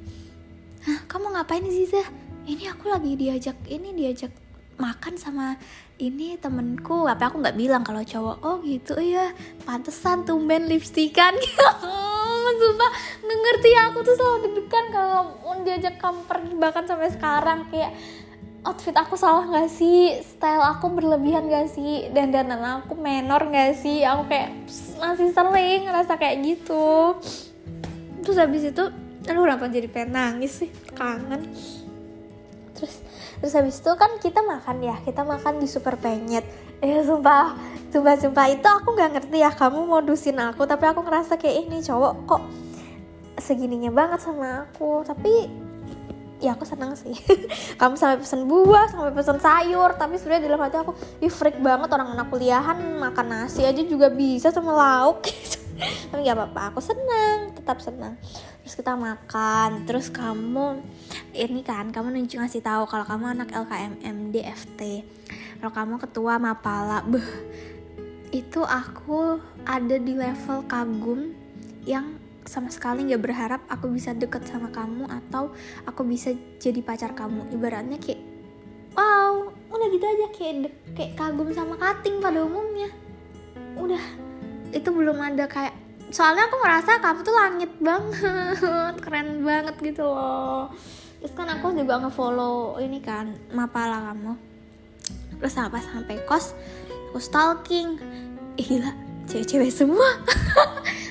Hah, 0.80 1.06
kamu 1.12 1.36
ngapain 1.36 1.62
sih 1.68 1.86
Zah? 1.92 2.08
ini 2.50 2.66
aku 2.66 2.90
lagi 2.90 3.14
diajak 3.14 3.58
ini 3.70 3.94
diajak 3.94 4.34
makan 4.82 5.20
sama 5.22 5.54
ini 6.02 6.40
temenku 6.42 7.06
tapi 7.06 7.24
aku 7.30 7.38
nggak 7.46 7.58
bilang 7.60 7.86
kalau 7.86 8.02
cowok 8.02 8.38
oh 8.42 8.58
gitu 8.66 8.98
ya 8.98 9.30
pantesan 9.70 10.26
tumben 10.26 10.66
lipstikan 10.66 11.38
sumpah 12.60 12.92
nggak 13.22 13.40
ngerti 13.40 13.72
aku 13.78 13.98
tuh 14.02 14.16
selalu 14.18 14.38
deg-degan 14.50 14.86
kalau 14.90 15.22
diajak 15.62 15.96
kamu 16.02 16.26
pergi 16.26 16.54
bahkan 16.58 16.84
sampai 16.90 17.14
sekarang 17.14 17.70
kayak 17.70 17.94
outfit 18.64 18.96
aku 18.96 19.16
salah 19.16 19.48
gak 19.48 19.72
sih? 19.72 20.20
Style 20.20 20.64
aku 20.64 20.92
berlebihan 20.92 21.48
gak 21.48 21.72
sih? 21.72 22.12
Dan 22.12 22.36
dandan 22.36 22.84
aku 22.84 22.96
menor 22.96 23.48
gak 23.48 23.80
sih? 23.80 24.04
Aku 24.04 24.28
kayak 24.28 24.52
masih 25.00 25.32
sering 25.32 25.88
ngerasa 25.88 26.20
kayak 26.20 26.44
gitu. 26.44 27.16
Terus 28.24 28.38
habis 28.38 28.64
itu 28.68 28.84
aduh 29.30 29.46
kenapa 29.46 29.70
jadi 29.70 29.88
pengen 29.88 30.12
nangis 30.16 30.66
sih? 30.66 30.70
Kangen. 30.96 31.48
Terus 32.76 32.94
terus 33.40 33.54
habis 33.56 33.80
itu 33.80 33.92
kan 33.96 34.20
kita 34.20 34.44
makan 34.44 34.84
ya 34.84 34.96
kita 35.08 35.24
makan 35.24 35.64
di 35.64 35.68
super 35.68 35.96
penyet. 35.96 36.44
Eh 36.84 37.04
sumpah 37.04 37.56
sumpah 37.92 38.16
sumpah 38.20 38.46
itu 38.52 38.68
aku 38.68 38.96
nggak 38.96 39.12
ngerti 39.20 39.38
ya 39.44 39.52
kamu 39.52 39.88
modusin 39.88 40.40
aku 40.40 40.64
tapi 40.68 40.88
aku 40.88 41.04
ngerasa 41.04 41.36
kayak 41.40 41.68
ini 41.68 41.84
cowok 41.84 42.14
kok 42.28 42.44
segininya 43.40 43.92
banget 43.92 44.20
sama 44.20 44.68
aku. 44.68 45.04
Tapi 45.08 45.48
ya 46.40 46.56
aku 46.56 46.64
senang 46.64 46.96
sih. 46.96 47.14
Kamu 47.80 48.00
sampai 48.00 48.20
pesen 48.20 48.48
buah 48.48 48.88
sampai 48.92 49.14
pesen 49.14 49.40
sayur 49.40 49.96
tapi 50.00 50.16
sebenarnya 50.16 50.48
dalam 50.48 50.60
hati 50.64 50.78
aku 50.80 50.92
ih 51.20 51.32
freak 51.32 51.60
banget 51.60 51.92
orang 51.92 52.16
anak 52.16 52.32
kuliahan 52.32 52.80
makan 53.00 53.28
nasi 53.28 53.68
aja 53.68 53.84
juga 53.84 54.08
bisa 54.10 54.50
sama 54.50 54.74
lauk. 54.74 55.28
Tapi 56.12 56.28
nggak 56.28 56.36
apa-apa 56.36 56.76
aku 56.76 56.84
senang 56.84 57.56
tetap 57.56 57.80
senang 57.80 58.20
terus 58.70 58.76
kita 58.76 59.00
makan 59.00 59.88
terus 59.88 60.12
kamu 60.12 60.84
ini 61.32 61.64
kan 61.64 61.88
kamu 61.90 62.12
nunjuk 62.12 62.44
ngasih 62.44 62.60
tahu 62.60 62.84
kalau 62.84 63.08
kamu 63.08 63.40
anak 63.40 63.50
LKMM 63.56 64.36
DFT 64.36 65.08
kalau 65.64 65.72
kamu 65.72 65.96
ketua 66.04 66.36
Mapala 66.36 67.00
beh 67.08 67.24
itu 68.36 68.62
aku 68.62 69.40
ada 69.64 69.96
di 69.98 70.14
level 70.14 70.68
kagum 70.68 71.34
yang 71.88 72.19
sama 72.48 72.72
sekali 72.72 73.08
nggak 73.10 73.24
berharap 73.24 73.62
aku 73.68 73.92
bisa 73.92 74.16
deket 74.16 74.48
sama 74.48 74.72
kamu 74.72 75.06
atau 75.10 75.52
aku 75.84 76.02
bisa 76.08 76.32
jadi 76.62 76.80
pacar 76.84 77.12
kamu. 77.18 77.52
Ibaratnya 77.54 78.00
kayak 78.00 78.22
wow 78.96 79.52
udah 79.70 79.88
gitu 79.94 80.06
aja 80.06 80.28
kayak 80.34 80.56
de- 80.66 80.80
kayak 80.98 81.12
kagum 81.16 81.50
sama 81.54 81.76
kating 81.78 82.20
pada 82.24 82.44
umumnya. 82.44 82.90
Udah. 83.76 84.02
Itu 84.70 84.94
belum 84.94 85.18
ada 85.20 85.46
kayak 85.50 85.74
soalnya 86.10 86.50
aku 86.50 86.58
ngerasa 86.58 86.92
kamu 87.02 87.20
tuh 87.22 87.36
langit 87.38 87.72
banget 87.82 88.94
keren 89.04 89.46
banget 89.46 89.76
gitu 89.82 90.06
loh. 90.06 90.74
Terus 91.20 91.34
kan 91.36 91.52
aku 91.52 91.76
juga 91.76 92.00
ngefollow 92.00 92.80
ini 92.80 93.04
kan 93.04 93.36
mapala 93.52 94.14
kamu. 94.14 94.34
Terus 95.40 95.56
apa 95.60 95.80
sampai 95.80 96.20
kos 96.26 96.56
aku 97.12 97.20
stalking. 97.22 98.00
Eh 98.60 98.66
gila 98.66 98.92
cewek-cewek 99.30 99.70
semua 99.70 100.10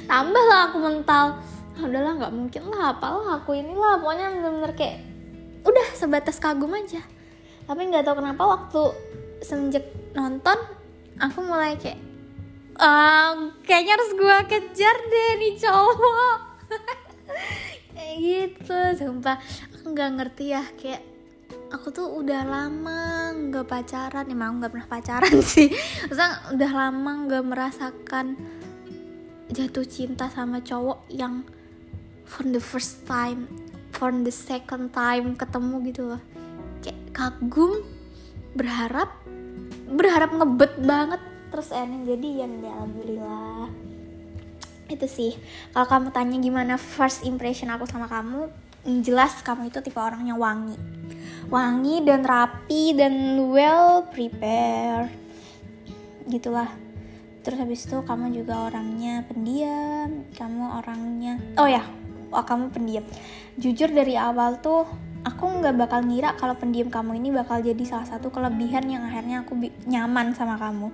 tambah 0.08 0.44
lah 0.48 0.72
aku 0.72 0.76
mental. 0.80 1.38
Ah, 1.78 1.84
udahlah 1.84 2.12
nggak 2.18 2.34
mungkin 2.34 2.62
lah 2.72 2.96
apalah 2.96 3.38
aku 3.38 3.54
inilah. 3.54 4.00
Pokoknya 4.00 4.32
bener-bener 4.32 4.72
kayak 4.74 4.98
udah 5.62 5.86
sebatas 5.94 6.40
kagum 6.40 6.72
aja. 6.72 7.04
Tapi 7.68 7.80
nggak 7.92 8.08
tahu 8.08 8.24
kenapa 8.24 8.42
waktu 8.48 8.82
semenjak 9.44 9.84
nonton 10.16 10.58
aku 11.20 11.38
mulai 11.44 11.76
kayak 11.78 12.00
um, 12.80 13.52
kayaknya 13.62 13.92
harus 13.94 14.10
gue 14.16 14.36
kejar 14.48 14.96
deh 14.96 15.30
nih 15.44 15.54
cowok. 15.60 16.38
Kayak 17.98 18.16
gitu 18.22 18.78
sumpah. 18.94 19.36
Aku 19.74 19.90
nggak 19.90 20.10
ngerti 20.16 20.54
ya 20.54 20.62
kayak 20.78 21.02
aku 21.74 21.90
tuh 21.90 22.06
udah 22.06 22.46
lama 22.46 23.34
nggak 23.34 23.66
pacaran. 23.66 24.24
Emang 24.30 24.62
nggak 24.62 24.70
pernah 24.72 24.88
pacaran 24.88 25.36
sih. 25.52 25.68
Maksudnya 26.06 26.54
udah 26.54 26.70
lama 26.72 27.10
nggak 27.26 27.44
merasakan 27.44 28.26
jatuh 29.48 29.87
cinta 29.88 30.28
sama 30.28 30.61
cowok 30.61 31.08
yang 31.08 31.44
for 32.28 32.44
the 32.44 32.61
first 32.61 33.08
time 33.08 33.48
for 33.96 34.12
the 34.12 34.32
second 34.32 34.92
time 34.92 35.32
ketemu 35.34 35.76
gitu 35.88 36.02
loh. 36.14 36.22
Kayak 36.84 37.00
kagum 37.16 37.82
berharap 38.52 39.11
berharap 39.88 40.30
ngebet 40.37 40.72
banget 40.84 41.20
terus 41.48 41.72
ending 41.72 42.04
jadian 42.04 42.61
ya 42.61 42.70
alhamdulillah. 42.76 43.66
Itu 44.88 45.06
sih. 45.08 45.32
Kalau 45.72 45.88
kamu 45.88 46.08
tanya 46.12 46.37
gimana 46.40 46.74
first 46.76 47.24
impression 47.24 47.72
aku 47.72 47.88
sama 47.88 48.08
kamu 48.08 48.52
jelas 49.04 49.40
kamu 49.44 49.72
itu 49.72 49.80
tipe 49.80 49.98
orang 50.00 50.28
yang 50.28 50.37
wangi. 50.40 50.76
Wangi 51.48 52.04
dan 52.04 52.24
rapi 52.24 52.92
dan 52.92 53.40
well 53.48 54.04
prepared. 54.12 55.08
Gitulah 56.28 56.88
terus 57.48 57.64
habis 57.64 57.88
itu 57.88 57.96
kamu 58.04 58.44
juga 58.44 58.68
orangnya 58.68 59.24
pendiam 59.24 60.28
kamu 60.37 60.84
orangnya 60.84 61.40
oh 61.56 61.64
ya 61.64 61.80
oh, 62.32 62.44
kamu 62.44 62.70
pendiam. 62.72 63.04
Jujur 63.56 63.88
dari 63.90 64.14
awal 64.14 64.61
tuh 64.61 64.84
aku 65.24 65.44
nggak 65.61 65.74
bakal 65.76 66.00
ngira 66.04 66.37
kalau 66.38 66.54
pendiam 66.54 66.92
kamu 66.92 67.18
ini 67.18 67.28
bakal 67.34 67.61
jadi 67.61 67.80
salah 67.84 68.06
satu 68.06 68.30
kelebihan 68.30 68.87
yang 68.87 69.02
akhirnya 69.04 69.44
aku 69.44 69.56
nyaman 69.88 70.37
sama 70.37 70.61
kamu. 70.61 70.92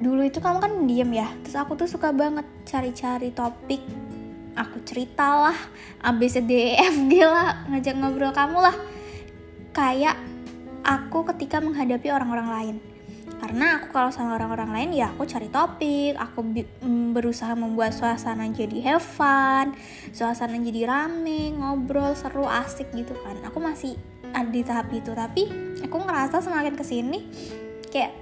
Dulu 0.00 0.22
itu 0.24 0.40
kamu 0.40 0.58
kan 0.62 0.72
pendiam 0.72 1.10
ya 1.12 1.28
terus 1.44 1.56
aku 1.58 1.76
tuh 1.76 1.88
suka 1.90 2.14
banget 2.14 2.46
cari-cari 2.64 3.34
topik. 3.34 3.82
Aku 4.58 4.82
cerita 4.82 5.50
lah 5.50 5.58
ABCDEFG 6.02 7.12
lah 7.22 7.66
ngajak 7.70 7.94
ngobrol 7.98 8.34
kamu 8.34 8.58
lah. 8.58 8.76
Kayak 9.70 10.18
aku 10.82 11.22
ketika 11.34 11.62
menghadapi 11.62 12.10
orang-orang 12.10 12.48
lain 12.50 12.76
karena 13.50 13.82
aku 13.82 13.90
kalau 13.90 14.14
sama 14.14 14.38
orang-orang 14.38 14.70
lain 14.70 15.02
ya 15.02 15.10
aku 15.10 15.26
cari 15.26 15.50
topik 15.50 16.14
aku 16.14 16.38
mm, 16.86 17.10
berusaha 17.10 17.58
membuat 17.58 17.90
suasana 17.90 18.46
jadi 18.46 18.78
have 18.94 19.02
fun 19.02 19.74
suasana 20.14 20.54
jadi 20.54 20.86
rame 20.86 21.58
ngobrol 21.58 22.14
seru 22.14 22.46
asik 22.46 22.94
gitu 22.94 23.10
kan. 23.26 23.42
Aku 23.50 23.58
masih 23.58 23.98
ada 24.30 24.46
di 24.46 24.62
tahap 24.62 24.94
itu. 24.94 25.10
Tapi 25.10 25.50
aku 25.82 25.96
ngerasa 25.98 26.38
semakin 26.46 26.78
ke 26.78 26.84
sini 26.86 27.26
kayak 27.90 28.14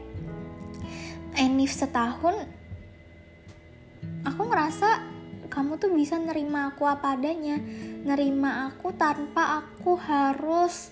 enif 1.37 1.77
setahun 1.77 2.49
aku 4.25 4.43
ngerasa 4.49 4.89
kamu 5.53 5.77
tuh 5.77 5.93
bisa 5.93 6.17
nerima 6.17 6.73
aku 6.73 6.89
apa 6.89 7.21
adanya 7.21 7.61
nerima 8.01 8.73
aku 8.73 8.97
tanpa 8.97 9.61
aku 9.61 9.93
harus 10.01 10.89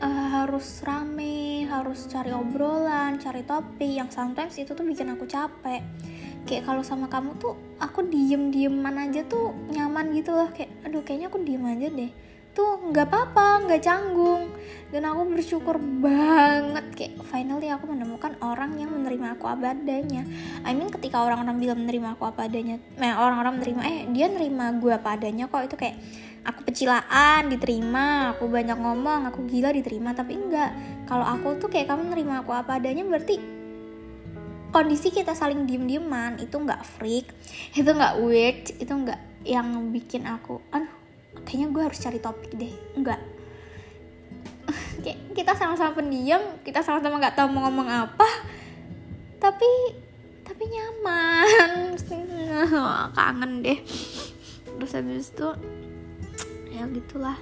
uh, 0.00 0.26
harus 0.42 0.82
rame 0.82 1.66
harus 1.68 2.06
cari 2.10 2.30
obrolan 2.30 3.18
cari 3.20 3.42
topik. 3.46 4.00
Yang 4.00 4.16
sometimes 4.16 4.54
itu 4.58 4.72
tuh 4.72 4.86
bikin 4.86 5.10
aku 5.12 5.26
capek. 5.28 5.82
Kayak 6.44 6.68
kalau 6.68 6.82
sama 6.84 7.08
kamu 7.08 7.40
tuh 7.40 7.56
aku 7.80 8.04
diem 8.04 8.52
dieman 8.52 8.96
aja 9.00 9.24
tuh 9.24 9.54
nyaman 9.72 10.12
gitu 10.14 10.34
loh. 10.34 10.48
Kayak 10.52 10.70
aduh 10.86 11.02
kayaknya 11.02 11.28
aku 11.32 11.38
diem 11.42 11.64
aja 11.64 11.88
deh. 11.88 12.10
Tuh 12.54 12.86
nggak 12.92 13.06
apa-apa 13.10 13.66
nggak 13.66 13.82
canggung. 13.82 14.52
Dan 14.92 15.10
aku 15.10 15.26
bersyukur 15.26 15.80
banget. 15.80 16.84
Kayak 16.94 17.12
finally 17.26 17.66
aku 17.72 17.90
menemukan 17.90 18.38
orang 18.44 18.78
yang 18.78 18.94
menerima 18.94 19.34
aku 19.40 19.50
apa 19.50 19.74
adanya. 19.74 20.22
I 20.62 20.76
mean 20.76 20.92
ketika 20.92 21.24
orang-orang 21.24 21.58
bilang 21.58 21.82
menerima 21.82 22.14
aku 22.14 22.28
apa 22.28 22.46
adanya 22.46 22.78
eh, 23.00 23.14
orang-orang 23.16 23.58
menerima 23.58 23.82
eh 23.88 23.98
dia 24.14 24.26
nerima 24.30 24.70
gue 24.76 24.92
apa 24.94 25.18
adanya 25.18 25.50
kok. 25.50 25.66
Itu 25.66 25.74
kayak 25.80 25.96
aku 26.44 26.60
pecilaan 26.68 27.48
diterima 27.48 28.36
aku 28.36 28.46
banyak 28.46 28.76
ngomong 28.76 29.26
aku 29.28 29.48
gila 29.48 29.72
diterima 29.72 30.12
tapi 30.12 30.36
enggak. 30.36 30.70
Kalau 31.08 31.24
aku 31.24 31.56
tuh 31.58 31.68
kayak 31.72 31.88
kamu 31.88 32.12
nerima 32.12 32.44
aku 32.44 32.52
apa 32.52 32.76
adanya 32.78 33.04
berarti 33.04 33.40
kondisi 34.74 35.14
kita 35.14 35.32
saling 35.38 35.64
diem 35.70 35.86
dieman 35.86 36.36
itu 36.42 36.58
enggak 36.58 36.82
freak 36.82 37.30
itu 37.78 37.86
enggak 37.86 38.18
weird 38.18 38.74
itu 38.74 38.90
enggak 38.90 39.22
yang 39.46 39.70
bikin 39.94 40.26
aku 40.26 40.58
aduh 40.74 40.90
kayaknya 41.46 41.70
gue 41.70 41.82
harus 41.82 41.98
cari 42.00 42.18
topik 42.18 42.50
deh. 42.54 42.74
Enggak. 42.96 43.20
Kita 45.36 45.52
sama-sama 45.58 45.92
pendiam 45.92 46.40
kita 46.64 46.80
sama-sama 46.80 47.20
nggak 47.20 47.36
tahu 47.36 47.52
mau 47.52 47.68
ngomong 47.68 47.88
apa 47.90 48.28
tapi 49.42 49.70
tapi 50.40 50.64
nyaman. 50.70 51.92
Kangen 53.16 53.52
deh. 53.60 53.78
Terus 54.74 54.92
habis 54.96 55.28
itu 55.30 55.48
ya 56.74 56.84
gitulah. 56.90 57.38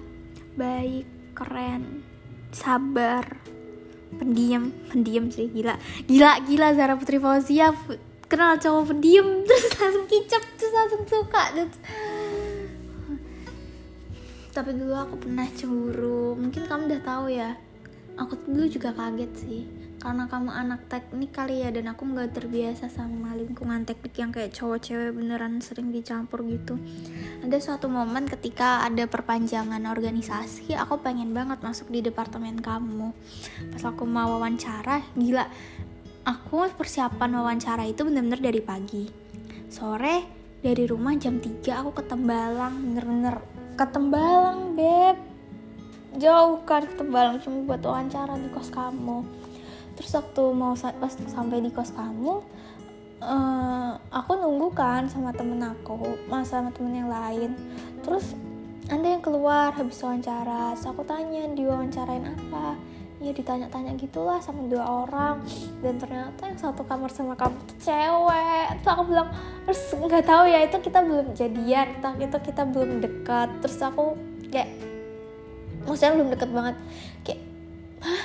Baik 0.53 1.09
keren 1.33 2.05
sabar 2.53 3.25
pendiam 4.21 4.69
pendiam 4.93 5.33
sih 5.33 5.49
gila. 5.49 5.81
Gila 6.05 6.45
gila 6.45 6.69
Zara 6.77 6.95
Putri 7.01 7.17
Fauzia 7.17 7.73
kenal 8.29 8.61
cowok 8.61 8.93
pendiam 8.93 9.27
terus 9.49 9.73
langsung 9.81 10.05
kicap 10.05 10.45
terus 10.61 10.73
langsung 10.77 11.03
suka 11.09 11.43
terus. 11.57 11.77
Tapi 14.53 14.71
dulu 14.77 14.93
aku 14.93 15.17
pernah 15.17 15.49
cemburu. 15.57 16.37
Mungkin 16.37 16.69
kamu 16.69 16.93
udah 16.93 17.03
tahu 17.03 17.27
ya. 17.33 17.57
Aku 18.21 18.37
dulu 18.45 18.69
juga 18.69 18.93
kaget 18.93 19.33
sih 19.41 19.82
karena 20.03 20.27
kamu 20.27 20.51
anak 20.51 20.91
teknik 20.91 21.31
kali 21.31 21.63
ya 21.63 21.71
dan 21.71 21.87
aku 21.95 22.03
nggak 22.03 22.35
terbiasa 22.35 22.91
sama 22.91 23.39
lingkungan 23.39 23.87
teknik 23.87 24.19
yang 24.19 24.35
kayak 24.35 24.51
cowok 24.51 24.83
cewek 24.83 25.15
beneran 25.15 25.63
sering 25.63 25.95
dicampur 25.95 26.43
gitu. 26.43 26.75
Ada 27.47 27.63
suatu 27.63 27.87
momen 27.87 28.27
ketika 28.27 28.83
ada 28.83 29.07
perpanjangan 29.07 29.79
organisasi 29.87 30.75
aku 30.75 30.99
pengen 31.07 31.31
banget 31.31 31.63
masuk 31.63 31.87
di 31.87 32.03
departemen 32.03 32.59
kamu. 32.59 33.15
Pas 33.71 33.83
aku 33.87 34.03
mau 34.03 34.27
wawancara 34.27 35.07
gila 35.15 35.47
aku 36.27 36.67
persiapan 36.75 37.39
wawancara 37.39 37.87
itu 37.87 38.03
bener-bener 38.03 38.43
dari 38.43 38.59
pagi. 38.59 39.07
Sore 39.71 40.27
dari 40.67 40.83
rumah 40.83 41.15
jam 41.15 41.39
3 41.39 41.63
aku 41.79 41.95
ke 41.95 42.03
Tembalang 42.11 42.75
bener-bener 42.91 43.39
ke 43.79 43.87
Tembalang 43.87 44.75
beb. 44.75 45.15
Jauh 46.19 46.59
kan 46.67 46.91
ke 46.91 46.99
Tembalang 46.99 47.39
cuma 47.39 47.71
buat 47.71 47.87
wawancara 47.87 48.35
di 48.35 48.51
kos 48.51 48.75
kamu 48.75 49.43
terus 50.03 50.19
waktu 50.19 50.43
mau 50.51 50.75
pas 50.75 51.15
sampai 51.15 51.63
di 51.63 51.71
kos 51.71 51.95
kamu 51.95 52.43
uh, 53.23 53.95
aku 54.11 54.35
nunggu 54.35 54.75
kan 54.75 55.07
sama 55.07 55.31
temen 55.31 55.63
aku 55.63 56.19
mas 56.27 56.51
sama 56.51 56.75
temen 56.75 57.07
yang 57.07 57.11
lain. 57.11 57.55
Terus 58.03 58.35
ada 58.91 59.07
yang 59.07 59.23
keluar 59.23 59.71
habis 59.73 60.03
wawancara. 60.03 60.75
Terus 60.75 60.87
aku 60.91 61.03
tanya 61.07 61.47
diwawancarain 61.55 62.27
apa? 62.27 62.75
Ya 63.23 63.31
ditanya-tanya 63.31 63.95
gitulah 63.95 64.43
sama 64.43 64.67
dua 64.67 65.07
orang. 65.07 65.47
Dan 65.79 66.03
ternyata 66.03 66.51
yang 66.51 66.59
satu 66.59 66.83
kamar 66.83 67.09
sama 67.15 67.39
kamu 67.39 67.55
tuh 67.71 67.79
cewek. 67.79 68.67
Terus 68.83 68.91
aku 68.91 69.03
bilang 69.07 69.29
terus 69.63 69.81
nggak 69.95 70.27
tahu 70.27 70.45
ya 70.51 70.59
itu 70.67 70.77
kita 70.83 70.99
belum 71.07 71.27
jadian. 71.39 71.89
Itu 72.19 72.39
kita 72.43 72.63
belum 72.67 72.99
dekat. 72.99 73.49
Terus 73.63 73.79
aku 73.79 74.19
kayak 74.51 74.75
maksudnya 75.87 76.19
belum 76.19 76.29
deket 76.35 76.51
banget. 76.51 76.77
Kayak 77.23 77.41
hah 78.03 78.23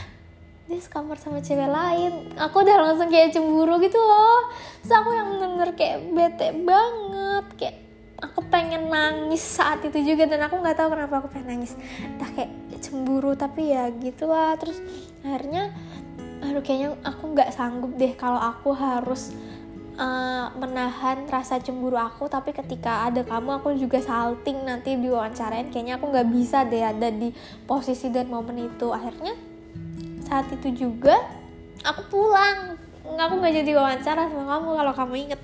dia 0.67 0.84
sekamar 0.84 1.15
sama 1.15 1.39
cewek 1.39 1.71
lain. 1.71 2.27
Aku 2.36 2.60
udah 2.60 2.75
langsung 2.84 3.08
kayak 3.08 3.32
cemburu 3.32 3.80
gitu 3.80 3.95
loh. 3.95 4.51
Terus 4.84 4.93
aku 4.99 5.15
yang 5.15 5.27
bener-bener 5.32 5.71
kayak 5.80 5.97
bete 6.12 6.47
banget. 6.60 7.45
Kayak 7.56 7.75
aku 8.19 8.39
pengen 8.51 8.91
nangis 8.91 9.39
saat 9.39 9.80
itu 9.88 10.03
juga 10.03 10.27
dan 10.27 10.43
aku 10.43 10.60
nggak 10.60 10.75
tahu 10.75 10.91
kenapa 10.91 11.23
aku 11.23 11.32
pengen 11.32 11.56
nangis. 11.56 11.80
Entah 12.03 12.27
kayak 12.36 12.51
cemburu 12.84 13.32
tapi 13.39 13.71
ya 13.71 13.88
gitulah. 13.95 14.60
Terus 14.60 14.84
akhirnya 15.23 15.71
aduh 16.43 16.60
kayaknya 16.60 16.99
aku 16.99 17.23
nggak 17.32 17.49
sanggup 17.56 17.95
deh 17.95 18.12
kalau 18.19 18.38
aku 18.38 18.75
harus 18.75 19.32
uh, 19.95 20.51
menahan 20.60 21.32
rasa 21.32 21.63
cemburu 21.63 21.95
aku. 21.95 22.27
Tapi 22.27 22.51
ketika 22.51 23.08
ada 23.08 23.23
kamu 23.23 23.63
aku 23.63 23.71
juga 23.80 24.03
salting 24.03 24.67
nanti 24.67 24.99
diwawancarain. 24.99 25.71
Kayaknya 25.71 25.95
aku 25.95 26.12
nggak 26.12 26.27
bisa 26.27 26.67
deh 26.67 26.84
ada 26.84 27.08
di 27.08 27.32
posisi 27.63 28.12
dan 28.12 28.27
momen 28.27 28.67
itu. 28.67 28.91
Akhirnya 28.91 29.56
saat 30.28 30.52
itu 30.52 30.88
juga 30.88 31.16
aku 31.88 32.04
pulang. 32.12 32.76
Aku 33.08 33.40
nggak 33.40 33.63
jadi 33.63 33.72
wawancara 33.72 34.28
sama 34.28 34.44
kamu 34.44 34.70
kalau 34.76 34.94
kamu 34.94 35.13
inget. 35.32 35.42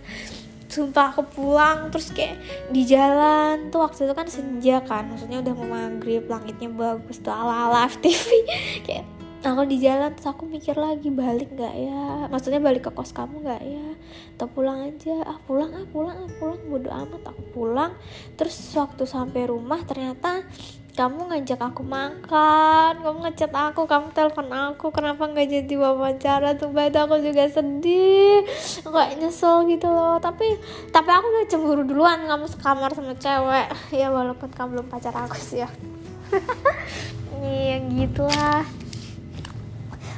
Sumpah 0.68 1.16
aku 1.16 1.24
pulang 1.32 1.94
terus 1.94 2.12
kayak 2.12 2.42
di 2.74 2.84
jalan 2.84 3.70
tuh 3.70 3.86
waktu 3.86 4.10
itu 4.10 4.14
kan 4.18 4.26
senja 4.26 4.82
kan 4.82 5.06
maksudnya 5.06 5.46
udah 5.46 5.54
mau 5.54 5.70
maghrib 5.70 6.26
langitnya 6.26 6.66
bagus 6.74 7.22
tuh 7.22 7.30
ala 7.30 7.70
ala 7.70 7.86
FTV 7.86 8.26
kayak 8.90 9.06
aku 9.46 9.70
di 9.70 9.78
jalan 9.84 10.16
terus 10.18 10.34
aku 10.34 10.48
mikir 10.48 10.74
lagi 10.74 11.14
balik 11.14 11.54
nggak 11.54 11.76
ya? 11.78 12.26
Maksudnya 12.32 12.58
balik 12.64 12.88
ke 12.88 12.92
kos 12.96 13.12
kamu 13.12 13.44
nggak 13.44 13.62
ya? 13.62 13.88
Atau 14.34 14.48
pulang 14.50 14.88
aja? 14.88 15.16
Ah 15.28 15.38
pulang 15.44 15.72
ah 15.76 15.86
pulang 15.86 16.18
ah 16.26 16.32
pulang. 16.42 16.60
Bodo 16.66 16.90
amat 16.90 17.22
aku 17.28 17.44
pulang. 17.54 17.92
Terus 18.40 18.56
waktu 18.74 19.04
sampai 19.04 19.52
rumah 19.52 19.84
ternyata 19.84 20.42
kamu 20.94 21.26
ngajak 21.26 21.58
aku 21.58 21.82
makan 21.82 23.02
kamu 23.02 23.18
ngechat 23.26 23.50
aku 23.50 23.90
kamu 23.90 24.14
telepon 24.14 24.46
aku 24.54 24.94
kenapa 24.94 25.26
nggak 25.26 25.50
jadi 25.50 25.74
wawancara 25.82 26.54
tuh 26.54 26.70
banget 26.70 27.02
aku 27.02 27.18
juga 27.18 27.50
sedih 27.50 28.46
kayak 28.86 29.18
nyesel 29.18 29.66
gitu 29.66 29.90
loh. 29.90 30.22
Tapi 30.22 30.46
tapi 30.94 31.10
aku 31.10 31.26
udah 31.34 31.46
cemburu 31.50 31.82
duluan 31.82 32.30
kamu 32.30 32.46
sekamar 32.46 32.94
sama 32.94 33.18
cewek. 33.18 33.74
Ya 34.04 34.14
walaupun 34.14 34.54
kamu 34.54 34.78
belum 34.78 34.88
pacar 34.94 35.18
aku 35.18 35.38
sih 35.42 35.66
ya. 35.66 35.70
Iya 37.44 37.84
gitulah. 37.92 38.64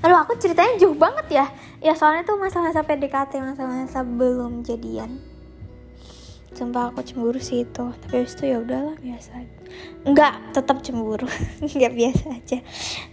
Aduh 0.03 0.19
aku 0.21 0.37
ceritanya 0.37 0.75
jauh 0.77 0.93
banget 0.93 1.27
ya. 1.31 1.45
Ya 1.79 1.95
soalnya 1.95 2.27
tuh 2.27 2.37
masa-masa 2.37 2.85
PDKT 2.85 3.41
Masa-masa 3.41 4.05
belum 4.05 4.61
jadian 4.61 5.34
Sumpah 6.55 6.87
aku 6.87 7.03
cemburu 7.03 7.35
sih 7.35 7.67
itu. 7.67 7.85
Tapi 7.91 8.13
habis 8.23 8.33
itu 8.39 8.47
ya 8.47 8.63
udahlah 8.63 8.95
biasa 8.95 9.43
Enggak, 10.07 10.33
tetap 10.55 10.79
cemburu. 10.79 11.27
Enggak 11.67 11.91
biasa 11.91 12.25
aja. 12.31 12.59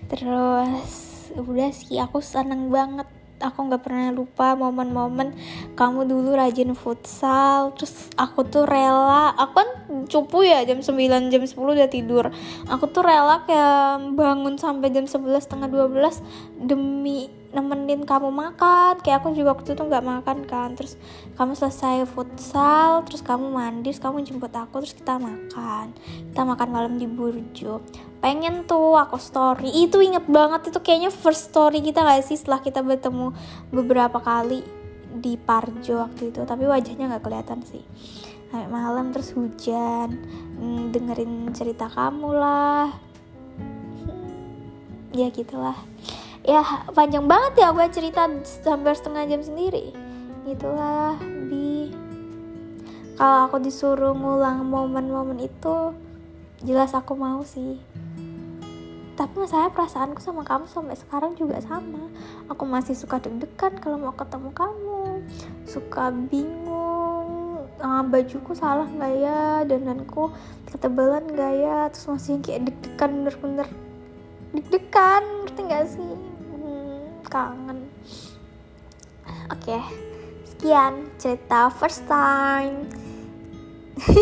Terus 0.07 0.87
udah 1.35 1.71
sih 1.75 1.99
aku 1.99 2.23
seneng 2.23 2.71
banget. 2.71 3.11
Aku 3.43 3.67
nggak 3.67 3.83
pernah 3.83 4.15
lupa 4.15 4.55
momen-momen 4.55 5.35
kamu 5.75 6.07
dulu 6.07 6.31
rajin 6.39 6.79
futsal 6.79 7.75
terus 7.75 8.15
aku 8.15 8.47
tuh 8.47 8.63
rela. 8.63 9.35
Aku 9.35 9.53
kan 9.59 9.69
cupu 10.07 10.47
ya 10.47 10.63
jam 10.63 10.79
9 10.79 10.95
jam 11.27 11.43
10 11.43 11.51
udah 11.59 11.91
tidur. 11.91 12.31
Aku 12.71 12.87
tuh 12.95 13.03
rela 13.03 13.43
kayak 13.43 14.15
bangun 14.15 14.55
sampai 14.63 14.95
jam 14.95 15.11
11 15.11 15.43
setengah 15.43 15.67
12 15.67 16.23
demi 16.63 17.27
nemenin 17.53 18.09
kamu 18.09 18.33
makan. 18.33 19.03
Kayak 19.05 19.23
aku 19.23 19.37
juga 19.37 19.59
waktu 19.59 19.77
itu 19.77 19.83
nggak 19.85 20.05
makan 20.07 20.39
kan. 20.49 20.73
Terus 20.79 20.97
kamu 21.37 21.53
selesai 21.53 22.09
futsal 22.09 23.05
terus 23.05 23.21
kamu 23.21 23.53
mandi 23.53 23.93
terus 23.93 24.01
kamu 24.01 24.25
jemput 24.25 24.55
aku 24.55 24.81
terus 24.83 24.97
kita 24.97 25.21
makan. 25.21 25.93
Kita 26.33 26.43
makan 26.43 26.69
malam 26.73 26.95
di 26.97 27.07
burjo. 27.11 27.85
Pengen 28.25 28.65
tuh 28.65 28.97
aku 28.97 29.21
story. 29.21 29.69
Itu 29.85 30.01
inget 30.01 30.25
banget 30.31 30.73
itu 30.73 30.79
kayaknya 30.81 31.11
first 31.13 31.53
story 31.53 31.85
kita 31.85 32.01
gak 32.03 32.25
sih 32.25 32.39
setelah 32.41 32.65
kita 32.65 32.81
bertemu 32.81 33.35
beberapa 33.75 34.19
kali 34.23 34.65
di 35.13 35.37
Parjo 35.37 36.01
waktu 36.01 36.33
itu. 36.33 36.41
Tapi 36.47 36.65
wajahnya 36.65 37.13
nggak 37.13 37.25
kelihatan 37.27 37.61
sih. 37.69 37.85
Sampai 38.49 38.69
malam 38.69 39.13
terus 39.13 39.37
hujan. 39.37 40.17
Hmm, 40.57 40.89
dengerin 40.89 41.53
cerita 41.53 41.91
kamu 41.93 42.31
lah. 42.33 42.89
Ya 45.13 45.29
gitulah 45.29 45.77
ya 46.43 46.63
panjang 46.91 47.31
banget 47.31 47.63
ya 47.63 47.71
gue 47.71 47.87
cerita 47.91 48.27
hampir 48.67 48.95
setengah 48.99 49.25
jam 49.31 49.43
sendiri. 49.43 49.95
Itulah 50.47 51.19
bi. 51.47 51.95
Kalau 53.15 53.47
aku 53.47 53.63
disuruh 53.63 54.17
ngulang 54.17 54.67
momen-momen 54.67 55.39
itu 55.39 55.95
jelas 56.67 56.95
aku 56.99 57.15
mau 57.15 57.47
sih. 57.47 57.79
Tapi 59.13 59.35
masalahnya 59.39 59.71
perasaanku 59.71 60.19
sama 60.19 60.43
kamu 60.43 60.67
sampai 60.67 60.99
sekarang 60.99 61.39
juga 61.39 61.63
sama. 61.63 62.11
Aku 62.51 62.67
masih 62.67 62.99
suka 62.99 63.23
deg-degan 63.23 63.79
kalau 63.79 64.01
mau 64.01 64.17
ketemu 64.17 64.51
kamu. 64.51 65.23
Suka 65.69 66.11
bingung 66.11 67.63
ah, 67.79 68.03
bajuku 68.03 68.57
salah 68.57 68.89
nggak 68.89 69.15
ya? 69.21 69.41
Dandanku 69.69 70.33
ketebalan 70.67 71.29
nggak 71.31 71.53
ya? 71.55 71.79
Terus 71.95 72.07
masih 72.09 72.43
kayak 72.43 72.73
deg-degan 72.73 73.11
bener-bener 73.23 73.69
deg-degan 74.53 75.25
ngerti 75.43 75.63
gak 75.65 75.87
sih 75.89 76.13
kangen. 77.33 77.89
Oke 79.49 79.73
okay. 79.73 79.83
sekian 80.45 81.09
cerita 81.17 81.73
first 81.73 82.05
time. 82.05 82.85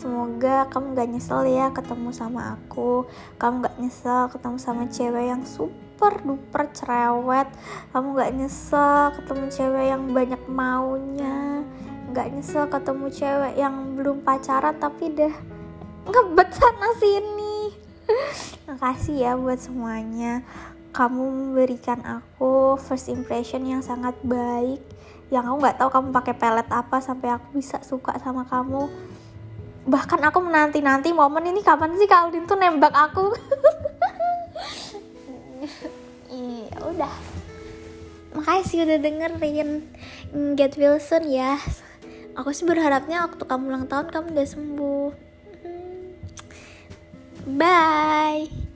Semoga 0.00 0.66
kamu 0.74 0.98
gak 0.98 1.06
nyesel 1.06 1.46
ya 1.46 1.70
ketemu 1.70 2.10
sama 2.10 2.58
aku. 2.58 3.06
Kamu 3.38 3.62
gak 3.62 3.78
nyesel 3.78 4.26
ketemu 4.26 4.58
sama 4.58 4.90
cewek 4.90 5.30
yang 5.30 5.46
super 5.46 6.18
duper 6.26 6.66
cerewet. 6.74 7.46
Kamu 7.94 8.18
gak 8.18 8.32
nyesel 8.34 9.14
ketemu 9.14 9.44
cewek 9.54 9.84
yang 9.94 10.02
banyak 10.10 10.42
maunya. 10.50 11.62
Gak 12.10 12.32
nyesel 12.34 12.66
ketemu 12.66 13.06
cewek 13.12 13.54
yang 13.54 13.94
belum 13.94 14.26
pacaran 14.26 14.74
tapi 14.82 15.14
deh 15.14 15.34
ngebet 16.10 16.50
sana 16.58 16.90
sini. 16.98 17.70
Makasih 18.66 19.14
ya 19.14 19.32
buat 19.38 19.62
semuanya 19.62 20.42
kamu 20.90 21.24
memberikan 21.30 22.02
aku 22.02 22.74
first 22.78 23.08
impression 23.08 23.62
yang 23.66 23.82
sangat 23.82 24.14
baik 24.26 24.82
yang 25.30 25.46
aku 25.46 25.56
nggak 25.62 25.78
tahu 25.78 25.90
kamu 25.94 26.08
pakai 26.10 26.34
pelet 26.34 26.68
apa 26.74 26.98
sampai 26.98 27.30
aku 27.38 27.62
bisa 27.62 27.78
suka 27.86 28.18
sama 28.18 28.42
kamu. 28.50 28.90
Bahkan 29.86 30.20
aku 30.26 30.38
menanti 30.42 30.82
nanti 30.82 31.14
momen 31.14 31.46
ini 31.46 31.62
kapan 31.62 31.94
sih 31.94 32.10
Kaldin 32.10 32.44
tuh 32.44 32.58
nembak 32.58 32.92
aku? 32.92 33.30
Iya 36.30 36.78
udah. 36.86 37.14
Makasih 38.38 38.86
udah 38.86 38.98
dengerin 39.02 39.82
Get 40.54 40.78
Wilson 40.78 41.26
ya. 41.26 41.58
Aku 42.38 42.54
sih 42.54 42.62
berharapnya 42.64 43.26
waktu 43.26 43.42
kamu 43.42 43.66
ulang 43.66 43.86
tahun 43.90 44.14
kamu 44.14 44.38
udah 44.38 44.46
sembuh. 44.46 45.10
Hmm. 45.60 46.14
bye 47.58 48.69